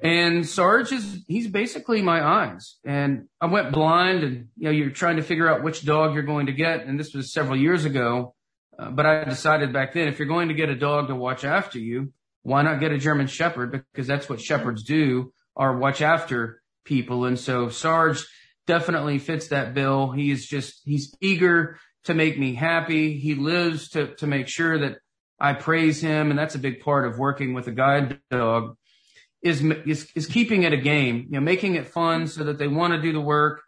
And 0.01 0.47
Sarge 0.47 0.93
is, 0.93 1.23
he's 1.27 1.47
basically 1.47 2.01
my 2.01 2.23
eyes. 2.23 2.77
And 2.85 3.27
I 3.41 3.47
went 3.47 3.73
blind 3.73 4.23
and, 4.23 4.47
you 4.55 4.65
know, 4.65 4.71
you're 4.71 4.91
trying 4.91 5.17
to 5.17 5.23
figure 5.23 5.49
out 5.49 5.61
which 5.61 5.83
dog 5.83 6.13
you're 6.13 6.23
going 6.23 6.45
to 6.45 6.53
get. 6.53 6.85
And 6.85 6.97
this 6.97 7.13
was 7.13 7.33
several 7.33 7.57
years 7.57 7.83
ago. 7.83 8.33
Uh, 8.77 8.91
but 8.91 9.05
I 9.05 9.25
decided 9.25 9.73
back 9.73 9.93
then, 9.93 10.07
if 10.07 10.17
you're 10.17 10.27
going 10.27 10.47
to 10.47 10.53
get 10.53 10.69
a 10.69 10.75
dog 10.75 11.07
to 11.07 11.15
watch 11.15 11.43
after 11.43 11.79
you, 11.79 12.13
why 12.43 12.61
not 12.61 12.79
get 12.79 12.93
a 12.93 12.97
German 12.97 13.27
Shepherd? 13.27 13.83
Because 13.91 14.07
that's 14.07 14.29
what 14.29 14.39
shepherds 14.39 14.83
do 14.83 15.33
are 15.57 15.77
watch 15.77 16.01
after 16.01 16.61
people. 16.85 17.25
And 17.25 17.37
so 17.37 17.67
Sarge 17.67 18.25
definitely 18.67 19.19
fits 19.19 19.49
that 19.49 19.73
bill. 19.73 20.11
He 20.11 20.31
is 20.31 20.47
just, 20.47 20.81
he's 20.85 21.13
eager 21.19 21.77
to 22.05 22.13
make 22.13 22.39
me 22.39 22.55
happy. 22.55 23.19
He 23.19 23.35
lives 23.35 23.89
to, 23.89 24.15
to 24.15 24.27
make 24.27 24.47
sure 24.47 24.79
that 24.79 24.99
I 25.37 25.53
praise 25.53 25.99
him. 25.99 26.29
And 26.29 26.39
that's 26.39 26.55
a 26.55 26.59
big 26.59 26.79
part 26.79 27.05
of 27.05 27.19
working 27.19 27.53
with 27.53 27.67
a 27.67 27.73
guide 27.73 28.21
dog 28.31 28.77
is, 29.41 29.63
is, 29.85 30.11
is 30.15 30.27
keeping 30.27 30.63
it 30.63 30.73
a 30.73 30.77
game, 30.77 31.27
you 31.29 31.39
know, 31.39 31.41
making 31.41 31.75
it 31.75 31.87
fun 31.87 32.27
so 32.27 32.43
that 32.43 32.57
they 32.57 32.67
want 32.67 32.93
to 32.93 33.01
do 33.01 33.13
the 33.13 33.21
work. 33.21 33.61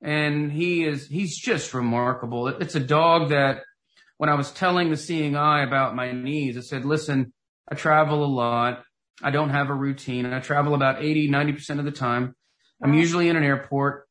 And 0.00 0.52
he 0.52 0.84
is, 0.84 1.08
he's 1.08 1.36
just 1.36 1.74
remarkable. 1.74 2.48
It's 2.48 2.76
a 2.76 2.80
dog 2.80 3.30
that 3.30 3.62
when 4.16 4.30
I 4.30 4.34
was 4.34 4.52
telling 4.52 4.90
the 4.90 4.96
seeing 4.96 5.36
eye 5.36 5.62
about 5.62 5.96
my 5.96 6.12
knees, 6.12 6.56
I 6.56 6.60
said, 6.60 6.84
listen, 6.84 7.32
I 7.70 7.74
travel 7.74 8.24
a 8.24 8.26
lot. 8.26 8.84
I 9.22 9.30
don't 9.30 9.50
have 9.50 9.68
a 9.68 9.74
routine 9.74 10.26
I 10.26 10.38
travel 10.38 10.74
about 10.74 11.02
80, 11.02 11.28
90% 11.28 11.78
of 11.80 11.84
the 11.84 11.90
time. 11.90 12.36
I'm 12.82 12.94
usually 12.94 13.28
in 13.28 13.36
an 13.36 13.42
airport, 13.42 14.06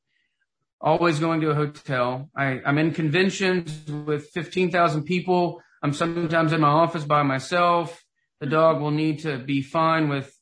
always 0.81 1.19
going 1.19 1.39
to 1.41 1.51
a 1.51 1.55
hotel. 1.55 2.29
I, 2.35 2.59
I'm 2.65 2.77
in 2.77 2.93
conventions 2.93 3.89
with 3.89 4.29
15,000 4.33 5.03
people. 5.03 5.61
I'm 5.81 5.93
sometimes 5.93 6.51
in 6.51 6.59
my 6.59 6.67
office 6.67 7.05
by 7.05 7.23
myself. 7.23 8.03
The 8.41 8.47
dog 8.47 8.81
will 8.81 8.91
need 8.91 9.19
to 9.19 9.37
be 9.37 9.61
fine 9.61 10.09
with 10.09 10.36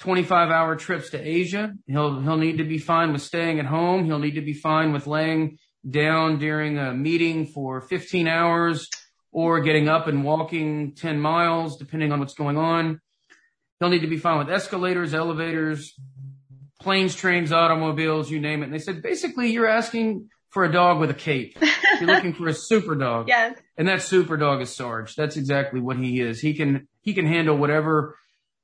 25 0.00 0.50
hour 0.50 0.76
trips 0.76 1.10
to 1.10 1.20
Asia. 1.20 1.72
He'll, 1.86 2.20
he'll 2.20 2.38
need 2.38 2.58
to 2.58 2.64
be 2.64 2.78
fine 2.78 3.12
with 3.12 3.22
staying 3.22 3.60
at 3.60 3.66
home. 3.66 4.04
He'll 4.04 4.18
need 4.18 4.34
to 4.34 4.40
be 4.40 4.54
fine 4.54 4.92
with 4.92 5.06
laying 5.06 5.58
down 5.88 6.38
during 6.38 6.78
a 6.78 6.92
meeting 6.92 7.46
for 7.46 7.80
15 7.82 8.26
hours 8.26 8.88
or 9.30 9.60
getting 9.60 9.88
up 9.88 10.08
and 10.08 10.24
walking 10.24 10.94
10 10.94 11.20
miles, 11.20 11.76
depending 11.76 12.12
on 12.12 12.18
what's 12.18 12.34
going 12.34 12.56
on. 12.56 13.00
He'll 13.78 13.90
need 13.90 14.00
to 14.00 14.08
be 14.08 14.16
fine 14.16 14.38
with 14.38 14.50
escalators, 14.50 15.14
elevators, 15.14 15.94
planes, 16.80 17.14
trains, 17.14 17.52
automobiles, 17.52 18.30
you 18.30 18.40
name 18.40 18.62
it. 18.62 18.66
And 18.66 18.74
they 18.74 18.78
said, 18.78 19.02
basically, 19.02 19.52
you're 19.52 19.68
asking 19.68 20.28
for 20.48 20.64
a 20.64 20.72
dog 20.72 20.98
with 20.98 21.10
a 21.10 21.14
cape. 21.14 21.56
You're 22.00 22.08
looking 22.08 22.34
for 22.34 22.48
a 22.48 22.54
super 22.54 22.94
dog. 22.94 23.28
Yes. 23.28 23.58
And 23.76 23.86
that 23.88 24.02
super 24.02 24.36
dog 24.36 24.60
is 24.60 24.74
Sarge. 24.74 25.14
That's 25.14 25.36
exactly 25.36 25.80
what 25.80 25.96
he 25.96 26.20
is. 26.20 26.40
He 26.40 26.54
can, 26.54 26.88
he 27.02 27.14
can 27.14 27.26
handle 27.26 27.56
whatever 27.56 28.16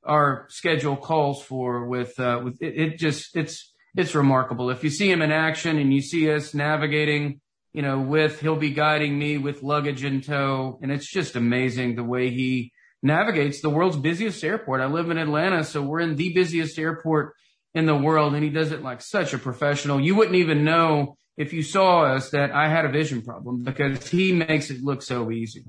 our 0.07 0.47
schedule 0.49 0.97
calls 0.97 1.43
for 1.43 1.87
with, 1.87 2.19
uh, 2.19 2.41
with 2.45 2.61
it, 2.61 2.79
it 2.79 2.99
just, 2.99 3.37
it's, 3.37 3.73
it's 3.97 4.15
remarkable. 4.15 4.71
If 4.71 4.85
you 4.85 4.91
see 4.91 5.11
him 5.11 5.23
in 5.23 5.33
action 5.33 5.79
and 5.79 5.93
you 5.93 6.01
see 6.01 6.31
us 6.33 6.55
navigating, 6.55 7.41
you 7.73 7.83
know, 7.83 7.99
with, 8.01 8.41
he'll 8.41 8.57
be 8.57 8.71
guiding 8.71 9.19
me 9.19 9.39
with 9.39 9.63
luggage 9.63 10.05
in 10.05 10.21
tow. 10.21 10.79
And 10.83 10.91
it's 10.91 11.11
just 11.11 11.37
amazing 11.37 11.97
the 11.97 12.05
way 12.05 12.31
he, 12.31 12.73
navigates 13.03 13.61
the 13.61 13.71
world's 13.71 13.97
busiest 13.97 14.43
airport. 14.45 14.81
I 14.81 14.87
live 14.87 15.11
in 15.11 15.19
Atlanta, 15.19 15.65
so 15.65 15.83
we're 15.83 16.01
in 16.01 16.17
the 16.17 16.33
busiest 16.35 16.79
airport 16.79 17.35
in 17.75 17.87
the 17.87 17.95
world, 17.95 18.35
and 18.35 18.43
he 18.43 18.51
does 18.51 18.73
it 18.73 18.83
like 18.83 19.01
such 19.01 19.33
a 19.33 19.39
professional. 19.39 20.01
You 20.01 20.15
wouldn't 20.15 20.37
even 20.37 20.65
know 20.65 21.17
if 21.37 21.53
you 21.53 21.63
saw 21.63 22.05
us 22.05 22.31
that 22.31 22.51
I 22.51 22.69
had 22.69 22.85
a 22.85 22.91
vision 22.91 23.23
problem 23.23 23.63
because 23.63 24.09
he 24.09 24.33
makes 24.33 24.71
it 24.71 24.83
look 24.83 25.03
so 25.03 25.31
easy. 25.31 25.65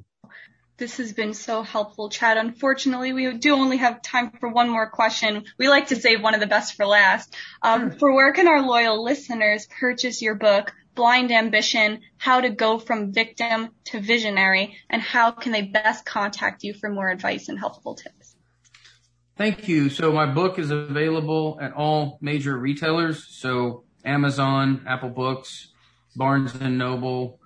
This 0.77 0.97
has 0.97 1.11
been 1.11 1.33
so 1.33 1.63
helpful, 1.63 2.09
Chad. 2.09 2.37
Unfortunately, 2.37 3.11
we 3.11 3.33
do 3.37 3.55
only 3.55 3.77
have 3.77 4.03
time 4.03 4.29
for 4.39 4.47
one 4.47 4.69
more 4.69 4.87
question. 4.87 5.45
We 5.57 5.69
like 5.69 5.87
to 5.87 5.95
save 5.95 6.21
one 6.21 6.35
of 6.35 6.39
the 6.39 6.45
best 6.45 6.75
for 6.75 6.85
last. 6.85 7.35
Um, 7.63 7.91
for 7.91 8.13
where 8.13 8.31
can 8.31 8.47
our 8.47 8.61
loyal 8.61 9.03
listeners 9.03 9.65
purchase 9.79 10.21
your 10.21 10.35
book, 10.35 10.71
blind 10.93 11.31
ambition, 11.31 12.01
how 12.17 12.41
to 12.41 12.51
go 12.51 12.77
from 12.77 13.11
victim 13.11 13.69
to 13.85 13.99
visionary, 13.99 14.77
and 14.87 15.01
how 15.01 15.31
can 15.31 15.51
they 15.51 15.63
best 15.63 16.05
contact 16.05 16.63
you 16.63 16.75
for 16.75 16.91
more 16.91 17.09
advice 17.09 17.49
and 17.49 17.57
helpful 17.57 17.95
tips? 17.95 18.35
Thank 19.35 19.67
you. 19.67 19.89
So 19.89 20.11
my 20.11 20.27
book 20.27 20.59
is 20.59 20.69
available 20.69 21.57
at 21.59 21.73
all 21.73 22.19
major 22.21 22.55
retailers. 22.55 23.25
So 23.27 23.83
Amazon, 24.05 24.85
Apple 24.87 25.09
Books, 25.09 25.69
Barnes 26.15 26.53
and 26.53 26.77
Noble, 26.77 27.39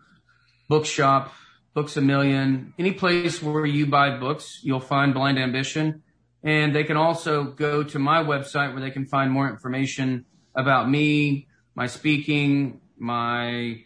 Bookshop, 0.68 1.34
Books 1.74 1.98
a 1.98 2.02
Million, 2.02 2.74
any 2.78 2.92
place 2.92 3.42
where 3.42 3.66
you 3.66 3.86
buy 3.86 4.18
books, 4.18 4.60
you'll 4.62 4.82
find 4.82 5.14
Blind 5.14 5.40
Ambition. 5.40 6.04
And 6.44 6.76
they 6.76 6.84
can 6.84 6.98
also 6.98 7.44
go 7.44 7.84
to 7.84 8.00
my 8.00 8.24
website 8.24 8.74
where 8.74 8.82
they 8.82 8.92
can 8.92 9.06
find 9.06 9.32
more 9.32 9.50
information 9.50 10.26
about 10.56 10.90
me, 10.90 11.48
my 11.76 11.88
speaking, 11.88 12.82
my 12.98 13.84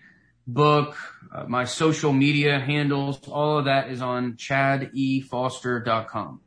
book, 0.48 0.96
uh, 1.34 1.46
my 1.48 1.66
social 1.66 2.14
media 2.14 2.60
handles, 2.60 3.20
all 3.28 3.60
of 3.60 3.66
that 3.66 3.90
is 3.90 4.02
on 4.02 4.34
chadefoster.com. 4.34 6.42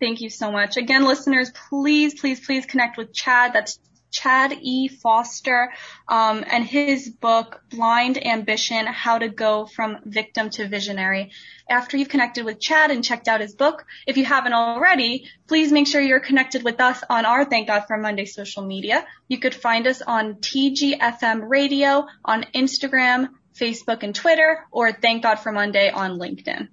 Thank 0.00 0.22
you 0.22 0.30
so 0.30 0.50
much. 0.50 0.78
Again, 0.78 1.04
listeners, 1.04 1.52
please, 1.68 2.18
please, 2.18 2.44
please 2.44 2.64
connect 2.64 2.96
with 2.96 3.12
Chad. 3.12 3.52
That's 3.52 3.78
Chad 4.10 4.58
E. 4.60 4.88
Foster, 4.88 5.72
um, 6.08 6.44
and 6.50 6.64
his 6.64 7.08
book, 7.08 7.62
Blind 7.70 8.24
Ambition, 8.24 8.86
How 8.86 9.18
to 9.18 9.28
Go 9.28 9.66
from 9.66 9.98
Victim 10.04 10.50
to 10.50 10.68
Visionary. 10.68 11.30
After 11.68 11.96
you've 11.96 12.08
connected 12.08 12.44
with 12.44 12.60
Chad 12.60 12.90
and 12.90 13.04
checked 13.04 13.28
out 13.28 13.40
his 13.40 13.54
book, 13.54 13.84
if 14.06 14.16
you 14.16 14.24
haven't 14.24 14.52
already, 14.52 15.28
please 15.46 15.70
make 15.70 15.86
sure 15.86 16.00
you're 16.00 16.20
connected 16.20 16.64
with 16.64 16.80
us 16.80 17.02
on 17.08 17.24
our 17.24 17.44
Thank 17.44 17.68
God 17.68 17.84
for 17.86 17.96
Monday 17.96 18.24
social 18.24 18.64
media. 18.64 19.06
You 19.28 19.38
could 19.38 19.54
find 19.54 19.86
us 19.86 20.02
on 20.02 20.34
TGFM 20.36 21.48
Radio, 21.48 22.06
on 22.24 22.44
Instagram, 22.54 23.28
Facebook, 23.54 24.02
and 24.02 24.14
Twitter, 24.14 24.64
or 24.72 24.92
Thank 24.92 25.22
God 25.22 25.36
for 25.36 25.52
Monday 25.52 25.90
on 25.90 26.18
LinkedIn. 26.18 26.68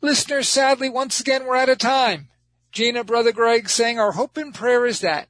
Listeners, 0.00 0.48
sadly, 0.48 0.90
once 0.90 1.20
again, 1.20 1.46
we're 1.46 1.56
out 1.56 1.70
of 1.70 1.78
time. 1.78 2.28
Gina, 2.72 3.04
Brother 3.04 3.32
Greg 3.32 3.70
saying 3.70 3.98
our 3.98 4.12
hope 4.12 4.36
and 4.36 4.52
prayer 4.52 4.84
is 4.84 5.00
that 5.00 5.28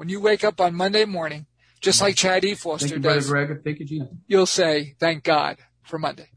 when 0.00 0.08
you 0.08 0.18
wake 0.18 0.44
up 0.44 0.62
on 0.62 0.74
Monday 0.74 1.04
morning, 1.04 1.44
just 1.82 2.00
like 2.00 2.16
Chad 2.16 2.42
E. 2.42 2.54
Foster 2.54 2.88
Thank 2.88 3.04
you, 3.04 3.10
does, 3.10 3.28
Greg. 3.28 3.62
Thank 3.62 3.80
you, 3.80 4.08
you'll 4.26 4.46
say, 4.46 4.94
thank 4.98 5.24
God 5.24 5.58
for 5.82 5.98
Monday. 5.98 6.30